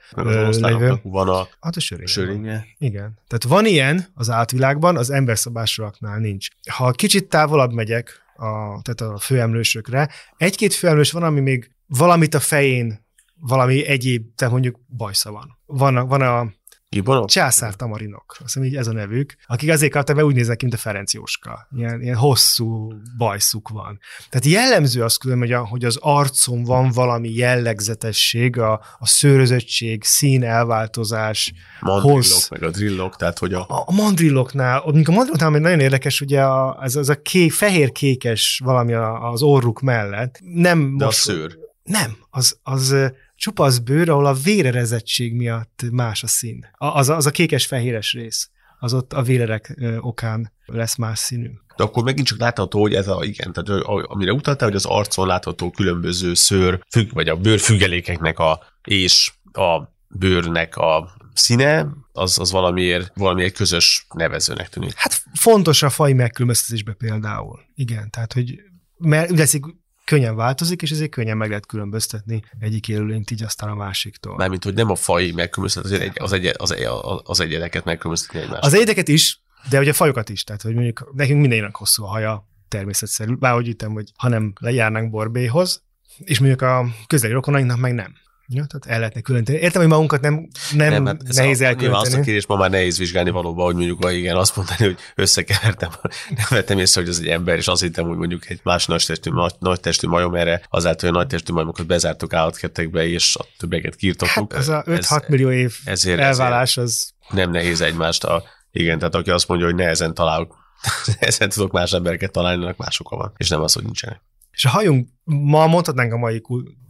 [0.60, 1.00] levő.
[1.02, 2.06] Van a, hát a sörénye.
[2.06, 2.66] sörénye.
[2.78, 3.18] Igen.
[3.28, 6.48] Tehát van ilyen az átvilágban, az emberszabásúaknál nincs.
[6.70, 12.40] Ha kicsit távolabb megyek, a, tehát a főemlősökre, egy-két főemlős van, ami még valamit a
[12.40, 13.04] fején,
[13.40, 15.58] valami egyéb, tehát mondjuk bajsza van.
[15.66, 16.52] Van a, van a
[16.88, 17.28] Giborok?
[17.28, 20.64] Császár tamarinok, azt hiszem így ez a nevük, akik azért kaptak be úgy néznek ki,
[20.64, 21.68] mint a Ferenc Jóska.
[21.76, 23.98] Ilyen, ilyen hosszú bajszuk van.
[24.28, 30.04] Tehát jellemző az külön, hogy, a, hogy az arcon van valami jellegzetesség, a, a szőrözöttség,
[30.04, 31.52] szín elváltozás.
[31.80, 32.48] Mandrillok, hossz.
[32.48, 33.60] meg a drillok, tehát hogy a...
[33.60, 38.60] A, a mandrilloknál, mondjuk a mandrilloknál nagyon érdekes, ugye a, ez, ez a kék, fehér-kékes
[38.64, 38.92] valami
[39.32, 40.38] az orruk mellett.
[40.42, 41.58] Nem De most, a szőr.
[41.82, 42.96] Nem, az, az
[43.36, 46.66] csupasz bőr, ahol a vérerezettség miatt más a szín.
[46.72, 51.50] Az, az a kékes-fehéres rész, az ott a vérerek okán lesz más színű.
[51.76, 55.26] De akkor megint csak látható, hogy ez a, igen, tehát amire utaltál, hogy az arcon
[55.26, 62.50] látható különböző szőr, függ, vagy a bőrfüggelékeknek a, és a bőrnek a színe, az, az
[62.50, 64.92] valamiért, valamiért közös nevezőnek tűnik.
[64.96, 67.60] Hát fontos a faj megkülönböztetésbe például.
[67.74, 68.60] Igen, tehát hogy
[68.98, 69.64] mert leszik
[70.06, 74.36] könnyen változik, és ezért könnyen meg lehet különböztetni egyik élőlényt így aztán a másiktól.
[74.36, 76.86] Mármint, hogy nem a faj megkülönböztetni, az, egy, az, egy, az, egy,
[77.24, 78.64] az egyedeket megkülönböztetni egymást.
[78.64, 79.40] Az egyedeket is,
[79.70, 83.68] de ugye a fajokat is, tehát hogy mondjuk nekünk mindenkinek hosszú a haja, természetszerű, bárhogy
[83.68, 85.82] ütem, hogy ha nem lejárnánk borbéhoz,
[86.18, 88.14] és mondjuk a közeli rokonainknak meg nem.
[88.48, 89.58] Ja, tehát el lehetne különíteni.
[89.58, 92.06] Értem, hogy magunkat nem, nem, nem hát nehéz a, elkülöníteni.
[92.06, 94.96] Azt a kérdés ma már nehéz vizsgálni valóban, hogy mondjuk, hogy igen, azt mondani, hogy
[95.14, 95.90] összekevertem.
[96.36, 99.04] Nem vettem észre, hogy az egy ember, és azt hittem, hogy mondjuk egy más nagy
[99.06, 103.36] testű, nagy, nagy testű majom erre, azáltal, hogy a nagy testű majomokat bezártuk állatkertekbe, és
[103.36, 104.52] a többeket kiirtottuk.
[104.52, 107.12] Hát ez a 5-6 millió év ezért, elvállás az...
[107.30, 108.24] Nem nehéz egymást.
[108.24, 110.56] A, igen, tehát aki azt mondja, hogy nehezen találok,
[111.20, 114.20] nehezen tudok más embereket találni, annak mások van, és nem az, hogy nincsenek.
[114.56, 116.42] És a hajunk, ma mondhatnánk a mai,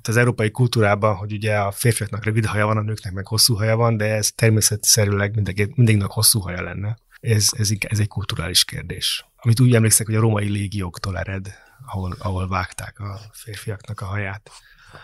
[0.03, 3.77] az európai kultúrában, hogy ugye a férfiaknak rövid haja van, a nőknek meg hosszú haja
[3.77, 6.97] van, de ez természetszerűleg mindig, mindegynek hosszú haja lenne.
[7.21, 9.27] Ez, ez, ez egy kulturális kérdés.
[9.37, 11.55] Amit úgy emlékszek, hogy a római légióktól ered,
[11.87, 14.51] ahol, ahol vágták a férfiaknak a haját.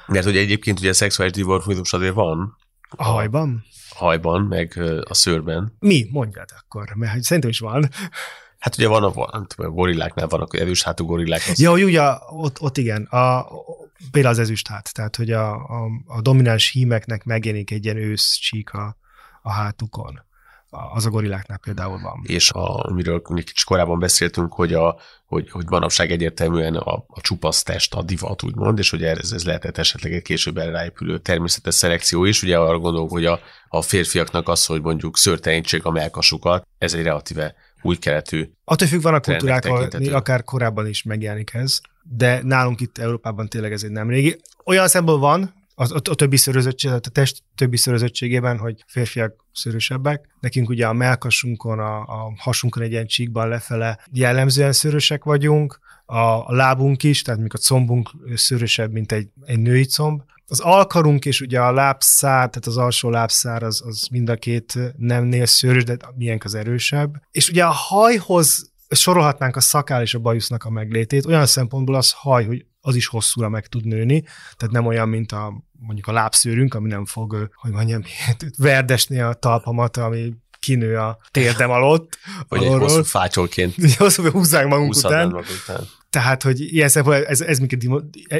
[0.06, 2.56] Mert hogy egyébként ugye a szexuális dimorfizmus azért van.
[2.88, 3.64] A hajban?
[3.90, 5.76] A hajban, meg a szőrben.
[5.78, 6.08] Mi?
[6.10, 7.88] Mondjad akkor, mert szerintem is van.
[8.62, 11.40] Hát ugye van a, van, a gorilláknál vannak erős hátú gorillák.
[11.54, 13.46] Ja, hogy ugye ott, ott igen, a,
[14.10, 18.32] például az ezüst hát, tehát hogy a, a, a domináns hímeknek megjelenik egy ilyen ősz
[18.32, 18.96] csík a,
[19.42, 20.22] a hátukon.
[20.70, 22.20] az a gorilláknál például van.
[22.22, 24.96] És a, amiről kicsit korábban beszéltünk, hogy, a,
[25.26, 29.44] hogy, hogy manapság egyértelműen a, a csupasz test a divat, úgymond, és hogy ez, ez
[29.44, 32.42] lehetett esetleg egy később ráépülő természetes szelekció is.
[32.42, 37.02] Ugye arra gondolok, hogy a, a férfiaknak az, hogy mondjuk szőrtelenítség a melkasukat, ez egy
[37.02, 38.50] relatíve új keletű.
[38.64, 39.64] Attól függ, van a kultúrák,
[40.12, 44.40] akár korábban is megjelenik ez, de nálunk itt Európában tényleg ez egy nem régi.
[44.64, 50.28] Olyan szemben van, a, a, a többi szörözöttség, a test többi szörözöttségében, hogy férfiak szörösebbek.
[50.40, 56.48] Nekünk ugye a melkasunkon, a, a hasunkon egy ilyen csíkban lefele jellemzően szörösek vagyunk, a,
[56.48, 60.22] a lábunk is, tehát mikor a combunk szörösebb, mint egy, egy női comb.
[60.52, 64.78] Az alkarunk és ugye a lábszár, tehát az alsó lábszár az, az mind a két
[64.96, 67.22] nemnél szőrös, de milyen az erősebb.
[67.30, 71.26] És ugye a hajhoz sorolhatnánk a szakál és a bajusznak a meglétét.
[71.26, 74.20] Olyan szempontból az haj, hogy az is hosszúra meg tud nőni,
[74.56, 78.02] tehát nem olyan, mint a mondjuk a lábszőrünk, ami nem fog, hogy mondjam,
[78.56, 80.32] verdesni a talpamat, ami
[80.62, 82.18] kinő a térdem alatt.
[82.48, 83.74] Vagy egy hosszú fácsolként.
[83.96, 85.26] Hosszú, húzzák magunk után.
[85.26, 85.88] magunk után.
[86.10, 87.82] Tehát, hogy ilyen szempontból ez, ez minket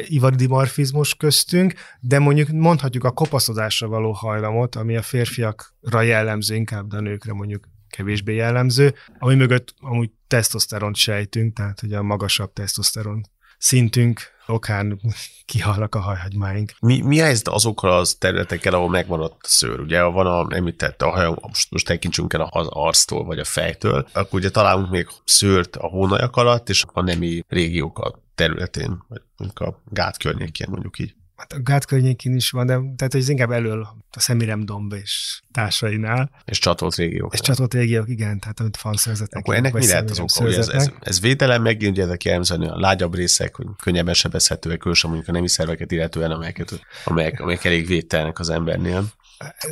[0.07, 6.87] ivari dimorfizmus köztünk, de mondjuk mondhatjuk a kopaszodásra való hajlamot, ami a férfiakra jellemző, inkább,
[6.87, 12.53] de a nőkre mondjuk kevésbé jellemző, ami mögött amúgy tesztoszteront sejtünk, tehát hogy a magasabb
[12.53, 13.23] tesztoszteron
[13.57, 14.99] szintünk okán
[15.45, 16.71] kihalnak a hajhagymáink.
[16.79, 19.79] Mi, mi a helyzet azokkal az területekkel, ahol megmaradt a szőr?
[19.79, 24.07] Ugye van a, említett a hajam, most, most tekintsünk el az arctól vagy a fejtől,
[24.13, 29.21] akkor ugye találunk még szőrt a hónajak alatt, és a nemi régiók területén, vagy
[29.55, 31.15] a gát környékén mondjuk így.
[31.43, 34.93] Hát a gát környékén is van, de tehát hogy ez inkább elől a Szemirem domb
[34.93, 36.31] és társainál.
[36.45, 37.33] És csatolt régiók.
[37.33, 39.39] És csatolt régiók, igen, tehát amit fanszerzetek.
[39.39, 40.47] Akkor ennek mi lehet az oka?
[40.47, 45.09] Ez, ez, ez, védelem, megint ugye ezek jellemzően a lágyabb részek, hogy könnyebben sebezhetőek, különösen
[45.09, 49.05] mondjuk a nemi szerveket illetően, amelyeket, amelyek, amelyek elég védtelnek az embernél.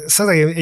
[0.06, 0.58] Szóval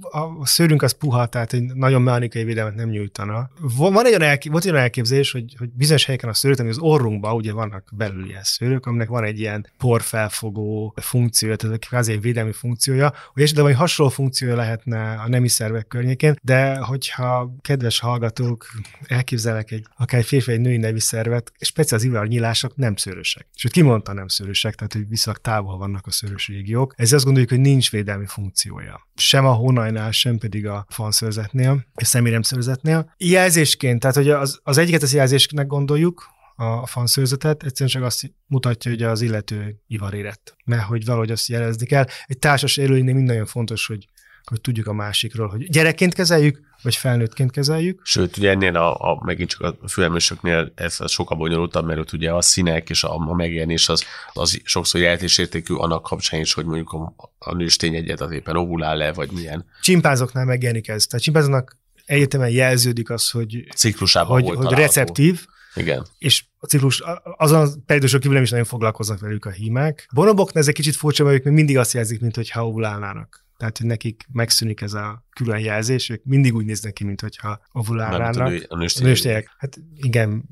[0.00, 3.50] a, a szőrünk az puha, tehát egy nagyon mechanikai védelmet nem nyújtana.
[3.76, 6.68] Van egy olyan, elkép, volt egy olyan elképzelés, hogy, hogy bizonyos helyeken a szőrök, ami
[6.68, 12.12] az orrunkban ugye vannak belül ilyen szőrök, aminek van egy ilyen porfelfogó funkciója, tehát kvázi
[12.12, 17.54] egy védelmi funkciója, hogy esetleg valami hasonló funkciója lehetne a nemi szervek környékén, de hogyha
[17.60, 18.66] kedves hallgatók
[19.06, 23.46] elképzelek egy akár egy férfi, egy női nemi szervet, speciál az nyílások nem szőrösek.
[23.54, 26.94] Sőt, kimondta nem szőrösek, tehát hogy viszonylag távol vannak a szőrös régiók.
[26.96, 29.08] Ez azt gondoljuk, hogy nincs védelmi funkció funkciója.
[29.14, 33.14] Sem a hónajnál, sem pedig a fanszörzetnél, a szeméremszörzetnél.
[33.16, 38.90] Jelzésként, tehát hogy az, az egyiket az jelzésnek gondoljuk, a fanszőrzetet, egyszerűen csak azt mutatja,
[38.90, 42.06] hogy az illető ivarérett, mert hogy valahogy azt jelezni kell.
[42.26, 44.06] Egy társas élőlénynél mind nagyon fontos, hogy
[44.50, 48.00] hogy tudjuk a másikról, hogy gyerekként kezeljük, vagy felnőttként kezeljük.
[48.04, 52.32] Sőt, ugye ennél a, a megint csak a főemlősöknél ez sokkal bonyolultabb, mert ott ugye
[52.32, 56.92] a színek és a, a megjelenés az, az sokszor jelentésértékű annak kapcsán is, hogy mondjuk
[56.92, 59.64] a, a nőstény egyet az éppen ovulál-e, vagy milyen.
[59.80, 61.06] Csimpázoknál megjelenik ez.
[61.06, 61.76] Tehát csimpázoknak
[62.06, 66.06] egyetemen jelződik az, hogy, Ciklusában hogy, hogy receptív, igen.
[66.18, 67.02] És a ciklus,
[67.36, 70.08] azon a periódusok kívül nem is nagyon foglalkoznak velük a hímek.
[70.14, 73.78] Bonoboknál ez egy kicsit furcsa, mert ők még mindig azt jelzik, mint hogy ovulálnának tehát
[73.78, 78.46] hogy nekik megszűnik ez a külön jelzés, ők mindig úgy néznek ki, mint hogyha ovulálnának.
[78.46, 79.54] A, nő, a nőstények.
[79.58, 80.44] Hát igen,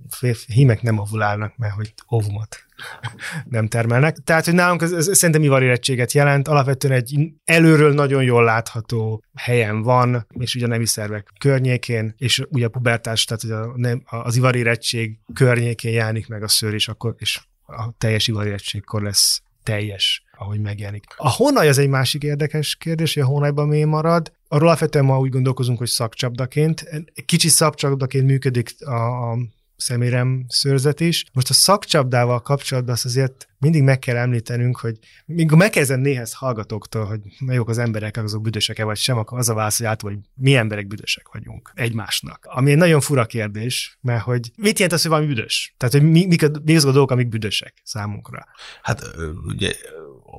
[0.47, 2.67] hímek nem ovulálnak, mert hogy ovumot
[3.45, 4.17] nem termelnek.
[4.17, 9.83] Tehát, hogy nálunk ez, ez szerintem ivarérettséget jelent, alapvetően egy előről nagyon jól látható helyen
[9.83, 14.03] van, és ugye a nemi szervek környékén, és ugye a pubertás, tehát hogy a, nem,
[14.05, 20.23] az ivarérettség környékén jelenik meg a szőr, és akkor és a teljes ivarérettségkor lesz teljes,
[20.39, 21.05] ahogy megjelenik.
[21.17, 24.33] A honaj az egy másik érdekes kérdés, hogy a honajban mi marad.
[24.49, 26.89] Arról alapvetően ma úgy gondolkozunk, hogy szakcsapdaként.
[27.27, 29.39] Kicsi szakcsapdaként működik a, a
[29.77, 31.25] szemérem szőrzet is.
[31.33, 37.05] Most a szakcsapdával kapcsolatban azt azért mindig meg kell említenünk, hogy még megkezdem néhez hallgatóktól,
[37.05, 40.21] hogy na jók az emberek, azok büdösek-e vagy sem, akkor az a válasz, hogy általában,
[40.21, 42.47] hogy mi emberek büdösek vagyunk egymásnak.
[42.49, 45.75] Ami egy nagyon fura kérdés, mert hogy mit jelent az, hogy valami büdös?
[45.77, 48.47] Tehát, hogy mi, mik, a, mi azok a dolgok, amik büdösek számunkra?
[48.83, 49.03] Hát
[49.47, 49.73] ugye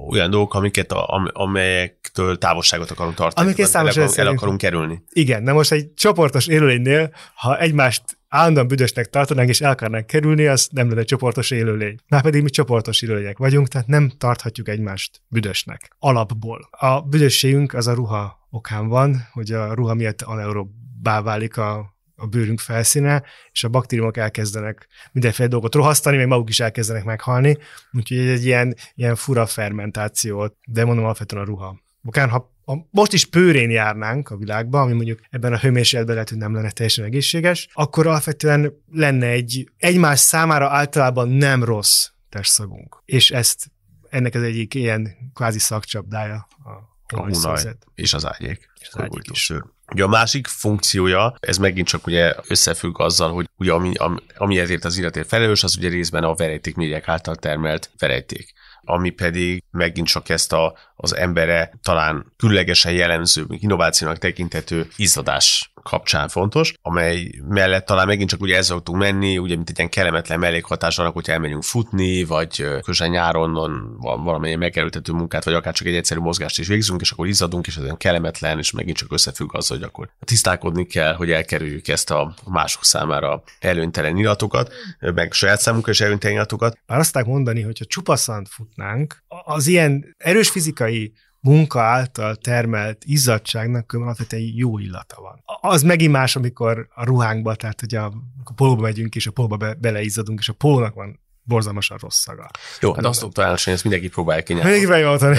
[0.10, 3.48] olyan dolgok, amiket a, amelyektől távolságot akarunk tartani.
[3.48, 5.04] Amiket el, el, el akarunk kerülni.
[5.10, 10.46] Igen, na most egy csoportos élőlénynél, ha egymást állandóan büdösnek tartanánk és el akarnánk kerülni,
[10.46, 12.00] az nem lenne csoportos élőlény.
[12.08, 15.96] Már pedig mi csoportos élőlények vagyunk, tehát nem tarthatjuk egymást büdösnek.
[16.00, 16.70] Alapból.
[16.72, 22.28] A büdösségünk az a ruha okán van, hogy a ruha miatt anaerobbá válik a, a
[22.28, 27.58] bőrünk felszíne, és a baktériumok elkezdenek mindenféle dolgot rohasztani, meg maguk is elkezdenek meghalni,
[27.92, 31.80] úgyhogy egy ilyen, ilyen fura fermentációt, de mondom alapvetően a ruha.
[32.04, 36.30] Okán, ha ha most is pőrén járnánk a világban, ami mondjuk ebben a hőmérsékletben lehet,
[36.30, 43.02] hogy nem lenne teljesen egészséges, akkor alapvetően lenne egy egymás számára általában nem rossz testszagunk.
[43.06, 43.72] És ezt
[44.10, 46.70] ennek az egyik ilyen kvázi szakcsapdája a,
[47.16, 47.64] a hunaj
[47.96, 48.70] és az ágyék.
[48.80, 49.54] És az ágyék is.
[49.92, 54.60] Ugye a másik funkciója, ez megint csak ugye összefügg azzal, hogy ugye ami, ami, ami
[54.60, 58.54] ezért az illetért felelős, az ugye részben a verejtékmények által termelt verejték
[58.90, 66.28] ami pedig megint csak ezt a, az embere talán különlegesen jellemző, innovációnak tekintető izzadás kapcsán
[66.28, 70.40] fontos, amely mellett talán megint csak ugye ezzel szoktunk menni, ugye mint egy ilyen kellemetlen
[70.40, 73.54] mellékhatás annak, hogy elmegyünk futni, vagy közben nyáron
[74.00, 77.68] van valamilyen megerőltető munkát, vagy akár csak egy egyszerű mozgást is végzünk, és akkor izzadunk,
[77.68, 81.88] és ez olyan kellemetlen, és megint csak összefügg azzal, hogy akkor tisztálkodni kell, hogy elkerüljük
[81.88, 86.78] ezt a mások számára előnytelen illatokat, meg saját számunkra is előnytelen illatokat.
[86.86, 93.94] Már azt mondani, hogy ha csupaszant futnánk, az ilyen erős fizikai munka által termelt izzadságnak
[93.94, 95.44] alapvetően jó illata van.
[95.62, 98.06] Az megint más, amikor a ruhánkba, tehát hogy a,
[98.44, 101.20] a polóba megyünk, és a polóba be, beleizzadunk, és a polónak van
[101.50, 102.50] borzalmasan rossz szaga.
[102.80, 105.12] Jó, de azt tudtam hogy ezt mindenki próbálja ki Mindenki próbálja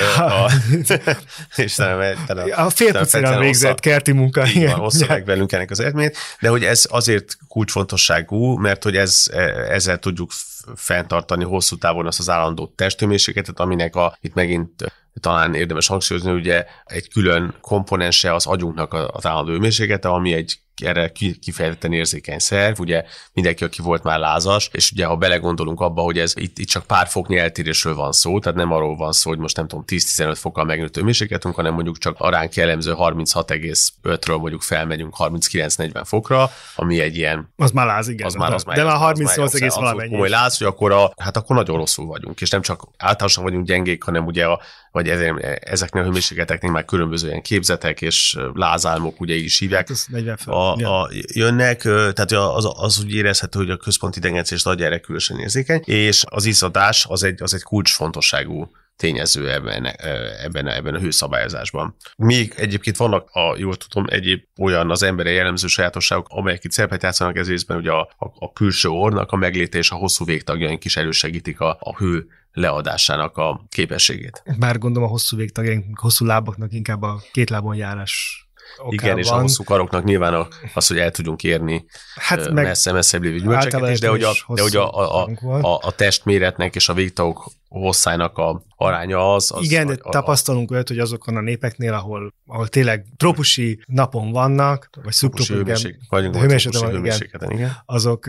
[1.56, 4.46] És talán, a félpucéran végzett kerti munka.
[4.46, 9.24] Igen, hozta meg velünk ennek az eredményt, de hogy ez azért kulcsfontosságú, mert hogy ez,
[9.32, 9.40] e,
[9.72, 10.30] ezzel tudjuk
[10.74, 16.64] fenntartani hosszú távon azt az állandó testhőmérsékletet, aminek a, itt megint talán érdemes hangsúlyozni, ugye
[16.84, 23.04] egy külön komponense az agyunknak az állandó hőmérséklete, ami egy erre kifejezetten érzékeny szerv, ugye
[23.32, 26.86] mindenki, aki volt már lázas, és ugye ha belegondolunk abba, hogy ez itt, itt csak
[26.86, 30.36] pár foknyi eltérésről van szó, tehát nem arról van szó, hogy most nem tudom, 10-15
[30.36, 37.16] fokkal megnőtt hőmérsékletünk, hanem mondjuk csak aránk jellemző 36,5-ről mondjuk felmegyünk 39-40 fokra, ami egy
[37.16, 37.52] ilyen...
[37.56, 38.26] Az már láz, igen.
[38.26, 40.10] Az már, az már, de már 38 egész valamennyi.
[40.10, 43.66] Komoly láz, hogy akkor, a, hát akkor nagyon rosszul vagyunk, és nem csak általánosan vagyunk
[43.66, 44.60] gyengék, hanem ugye a,
[44.92, 45.08] vagy
[45.60, 49.88] ezeknél a hőmérsékleteknél már különböző ilyen képzetek és lázálmok ugye is hívják.
[49.88, 54.86] Hát 40 a, a, jönnek, tehát az, az úgy érezhető, hogy a központi idegenezés adja
[54.86, 58.70] erre különösen érzékeny, és az izzadás az egy, az egy kulcsfontosságú
[59.00, 59.84] tényező ebben,
[60.44, 61.96] ebben, ebben a hőszabályozásban.
[62.16, 67.02] Még egyébként vannak, a, jól tudom, egyéb olyan az embere jellemző sajátosságok, amelyek itt szerepet
[67.02, 70.84] játszanak ez részben, ugye a, a, a külső ornak a megléte és a hosszú végtagjaink
[70.84, 74.42] is elősegítik a, a hő leadásának a képességét.
[74.58, 78.44] Bár gondolom a hosszú végtagjaink, hosszú lábaknak inkább a két lábon járás
[78.78, 78.92] okában.
[78.92, 83.38] Igen, és a hosszú karoknak nyilván az, hogy el tudjunk érni hát messze, messzebb lévő
[83.38, 85.28] gyümölcseket de hogy, a, de hogy a, a,
[85.60, 89.52] a, a testméretnek és a végtagok hosszának a aránya az.
[89.54, 94.32] az Igen, de a, tapasztalunk olyat, hogy azokon a népeknél, ahol, ahol tényleg tropusi napon
[94.32, 98.28] vannak, vagy szubtropusi hőmérsékleten, igen, azok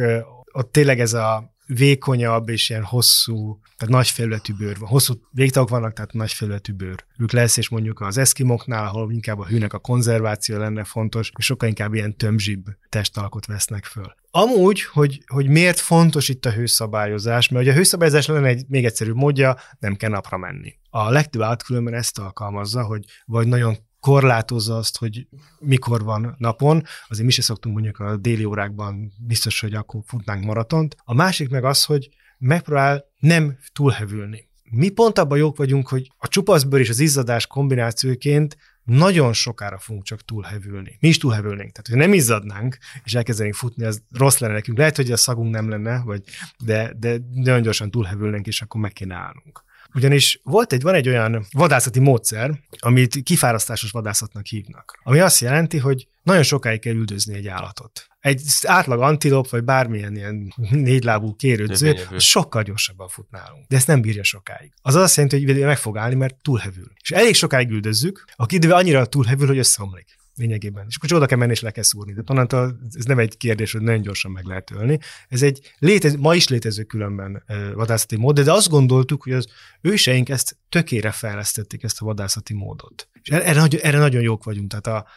[0.51, 4.89] ott tényleg ez a vékonyabb és ilyen hosszú, tehát nagy felületű bőr van.
[4.89, 6.73] Hosszú végtagok vannak, tehát nagy felületű
[7.17, 11.45] ők lesz, és mondjuk az eszkimoknál, ahol inkább a hűnek a konzerváció lenne fontos, és
[11.45, 14.15] sokkal inkább ilyen tömzsibb testalkot vesznek föl.
[14.31, 18.85] Amúgy, hogy, hogy miért fontos itt a hőszabályozás, mert ugye a hőszabályozás lenne egy még
[18.85, 20.73] egyszerűbb módja, nem kell napra menni.
[20.89, 25.27] A legtöbb átkülönben ezt alkalmazza, hogy vagy nagyon korlátozza azt, hogy
[25.59, 26.83] mikor van napon.
[27.07, 30.95] Azért mi se szoktunk mondjuk a déli órákban biztos, hogy akkor futnánk maratont.
[31.03, 34.49] A másik meg az, hogy megpróbál nem túlhevülni.
[34.63, 40.03] Mi pont abban jók vagyunk, hogy a csupaszbőr és az izzadás kombinációként nagyon sokára fogunk
[40.03, 40.97] csak túlhevülni.
[40.99, 41.71] Mi is túlhevülnénk.
[41.71, 44.77] Tehát, hogy nem izzadnánk, és elkezdenénk futni, az rossz lenne nekünk.
[44.77, 46.23] Lehet, hogy a szagunk nem lenne, vagy,
[46.65, 49.63] de, de nagyon gyorsan túlhevülnénk, és akkor meg kéne állnunk.
[49.93, 54.99] Ugyanis volt egy, van egy olyan vadászati módszer, amit kifárasztásos vadászatnak hívnak.
[55.03, 58.07] Ami azt jelenti, hogy nagyon sokáig kell üldözni egy állatot.
[58.19, 63.67] Egy átlag antilop, vagy bármilyen ilyen négylábú kérődző, sokkal gyorsabban fut nálunk.
[63.67, 64.71] De ezt nem bírja sokáig.
[64.81, 66.91] Az azt jelenti, hogy meg fog állni, mert túlhevül.
[67.01, 70.85] És elég sokáig üldözzük, aki idővel annyira túlhevül, hogy összeomlik lényegében.
[70.87, 72.13] És akkor oda kell menni, és le kell szúrni.
[72.13, 74.99] De onnantól ez nem egy kérdés, hogy nagyon gyorsan meg lehet ölni.
[75.27, 79.47] Ez egy létező, ma is létező különben vadászati mód, de azt gondoltuk, hogy az
[79.81, 83.09] őseink ezt tökére fejlesztették, ezt a vadászati módot.
[83.21, 84.69] És erre, erre nagyon jók vagyunk.
[84.69, 85.07] Tehát a,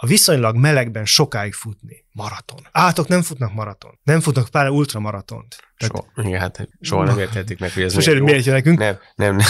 [0.00, 2.58] a viszonylag melegben sokáig futni, maraton.
[2.72, 3.98] Átok nem futnak maraton.
[4.02, 5.56] Nem futnak pár ultramaratont.
[5.88, 8.78] Tehát, soha, igen, hát soha nem értették meg, hogy ez Most miért nekünk?
[8.78, 9.46] Nem, nem, nem.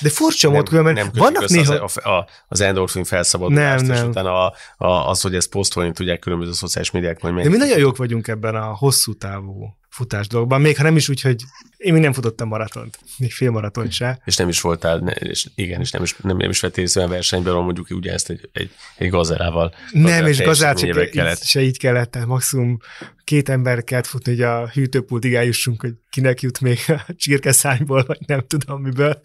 [0.00, 1.74] De furcsa mód különben, nem vannak néha...
[1.74, 4.04] Az, a, az endorfin felszabadulást, nem, nem.
[4.04, 7.20] és utána a, a, az, hogy ezt posztolni tudják különböző szociális médiák.
[7.20, 10.96] Majd De mi nagyon jók vagyunk ebben a hosszú távú futás dolgokban, még ha nem
[10.96, 11.42] is úgy, hogy
[11.76, 14.20] én még nem futottam maratont, még fél maraton se.
[14.24, 16.96] És nem is voltál, ne, és igen, és nem is, nem, nem is vettél részt
[16.96, 19.74] olyan versenyben, ahol mondjuk ugye ezt egy, egy, egy gazerával.
[19.92, 22.78] Nem, és gazát se, se így kellett, maximum
[23.24, 28.18] két ember kellett futni, hogy a hűtőpultig eljussunk, hogy kinek jut még a csirkeszányból, vagy
[28.26, 29.20] nem tudom miből.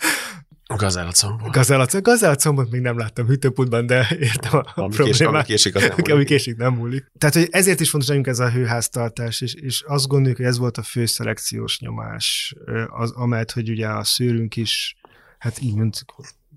[0.76, 1.52] Gazellacombot.
[1.52, 2.08] Gazellacombot.
[2.08, 5.06] Gazellacombot még nem láttam hűtőpultban, de értem a, ami problémát.
[5.06, 6.14] Kés, ami késik, az nem múlik.
[6.14, 7.12] Ami késik, nem múlik.
[7.18, 10.58] Tehát, hogy ezért is fontos nekünk ez a hőháztartás, és, és azt gondoljuk, hogy ez
[10.58, 12.56] volt a fő szelekciós nyomás,
[12.88, 14.96] az, amelyet, hogy ugye a szőrünk is,
[15.38, 16.06] hát így mint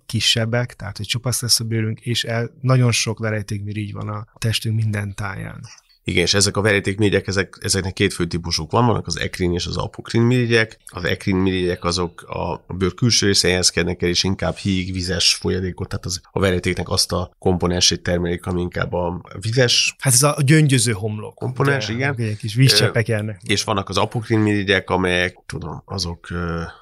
[0.07, 4.77] kisebbek, tehát hogy csupasz lesz a bőrünk, és el, nagyon sok verejtékmirigy van a testünk
[4.77, 5.61] minden táján.
[6.05, 9.67] Igen, és ezek a verítékmirigyek, ezek, ezeknek két fő típusuk van, vannak az ekrin és
[9.67, 10.79] az apokrin mirigyek.
[10.87, 15.89] Az ekrin mirigyek azok a, bőr külső részén helyezkednek el, és inkább híg, vizes folyadékot,
[15.89, 19.95] tehát az, a verítéknek azt a komponensét termelik, ami inkább a vizes.
[19.99, 21.35] Hát ez a gyöngyöző homlok.
[21.35, 22.15] Komponens, ugye, igen.
[22.19, 23.41] Egy kis vízcseppek jönnek.
[23.47, 26.29] És vannak az apokrin mirigyek, amelyek, tudom, azok,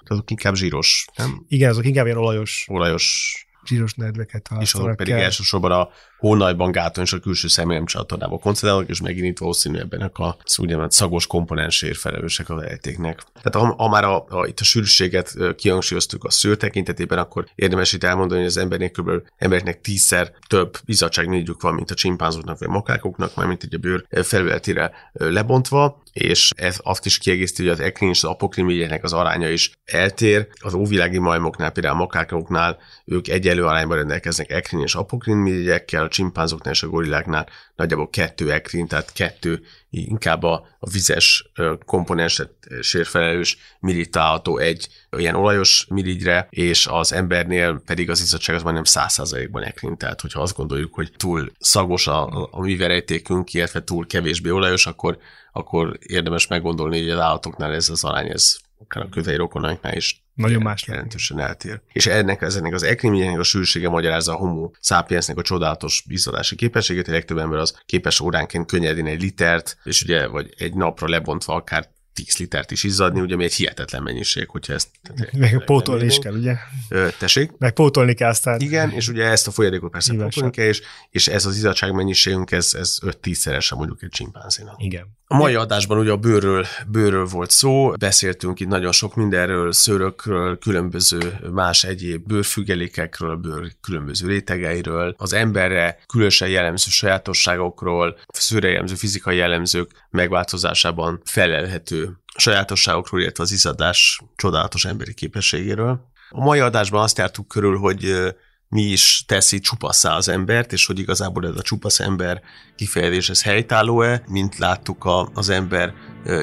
[0.05, 1.45] azok inkább zsíros, nem?
[1.49, 2.67] Igen, azok inkább ilyen olajos.
[2.69, 3.35] Olajos
[3.67, 5.23] zsíros nedveket És azok pedig kell.
[5.23, 5.89] elsősorban a
[6.21, 10.93] hónajban gáton és a külső személyem csatornába koncentrálok, és megint itt valószínű ebben a úgynevezett
[10.93, 13.23] szagos komponensért felelősek a vezetéknek.
[13.43, 17.93] Tehát ha, ha már a, a, itt a sűrűséget kihangsúlyoztuk a szőr tekintetében, akkor érdemes
[17.93, 19.11] itt elmondani, hogy az embernek kb.
[19.37, 24.05] embereknek tízszer több izzadságmirigyük van, mint a csimpánzoknak vagy a makákoknak, mint egy a bőr
[24.23, 29.49] felületére lebontva, és ez azt is kiegészíti, hogy az ekrin és az apokrin az aránya
[29.49, 30.49] is eltér.
[30.61, 36.73] Az óvilági majmoknál, például a makákoknál ők egyelő arányban rendelkeznek ekrin és apokrin mirigyekkel, csimpánzoknál
[36.73, 41.51] és a gorilláknál nagyjából kettő ekrin, tehát kettő inkább a, a vizes
[41.87, 48.63] komponenset sérfelelős mirit található egy ilyen olajos mirigyre, és az embernél pedig az izzadság az
[48.63, 53.85] majdnem 100%-ban ekrin, tehát hogyha azt gondoljuk, hogy túl szagos a, a mi verejtékünk, illetve
[53.85, 55.19] túl kevésbé olajos, akkor,
[55.53, 60.25] akkor érdemes meggondolni, hogy az állatoknál ez az arány, ez akár a közeli rokonainknál is
[60.35, 61.81] nagyon más jelentősen eltér.
[61.93, 67.05] És ennek, ennek az ekriményeknek a sűrűsége magyarázza a homo sapiensnek a csodálatos izzadási képességét,
[67.05, 71.55] hogy legtöbb ember az képes óránként könnyedén egy litert, és ugye, vagy egy napra lebontva
[71.55, 74.89] akár 10 litert is izzadni, ugye ami egy hihetetlen mennyiség, hogyha ezt...
[75.33, 76.57] Meg pótolni is kell, ugye?
[76.89, 77.51] Ö, tessék?
[77.59, 78.61] Meg pótolni kell aztán.
[78.61, 82.51] Igen, és ugye ezt a folyadékot persze pótolni kell, és, és ez az izzadság mennyiségünk,
[82.51, 84.83] ez, ez 5-10-szeresen mondjuk egy csimpánzénak.
[84.83, 85.19] Igen.
[85.33, 90.59] A mai adásban ugye a bőrről, bőrről volt szó, beszéltünk itt nagyon sok mindenről, szőrökről,
[90.59, 99.37] különböző más egyéb bőrfüggelékekről, bőr különböző rétegeiről, az emberre különösen jellemző sajátosságokról, szőre jellemző fizikai
[99.37, 106.01] jellemzők megváltozásában felelhető sajátosságokról, illetve az izadás csodálatos emberi képességéről.
[106.31, 108.35] A mai adásban azt jártuk körül, hogy
[108.71, 112.41] mi is teszi csupasszá az embert, és hogy igazából ez a csupasz ember
[112.77, 115.95] kifejezés, ez helytálló-e, mint láttuk a, az ember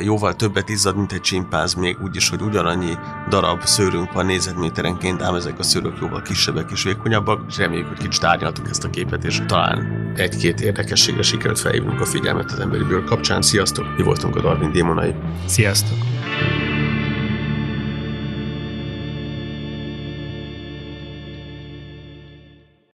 [0.03, 2.93] jóval többet izzad, mint egy csimpánz, még úgyis, hogy ugyanannyi
[3.29, 7.97] darab szőrünk van nézetméterenként, ám ezek a szőrök jóval kisebbek és vékonyabbak, és reméljük, hogy
[7.97, 12.83] kicsit tárgyaltuk ezt a képet, és talán egy-két érdekességre sikerült felhívnunk a figyelmet az emberi
[12.83, 13.41] bőr kapcsán.
[13.41, 13.97] Sziasztok!
[13.97, 15.13] Mi voltunk a Darwin démonai.
[15.45, 15.97] Sziasztok!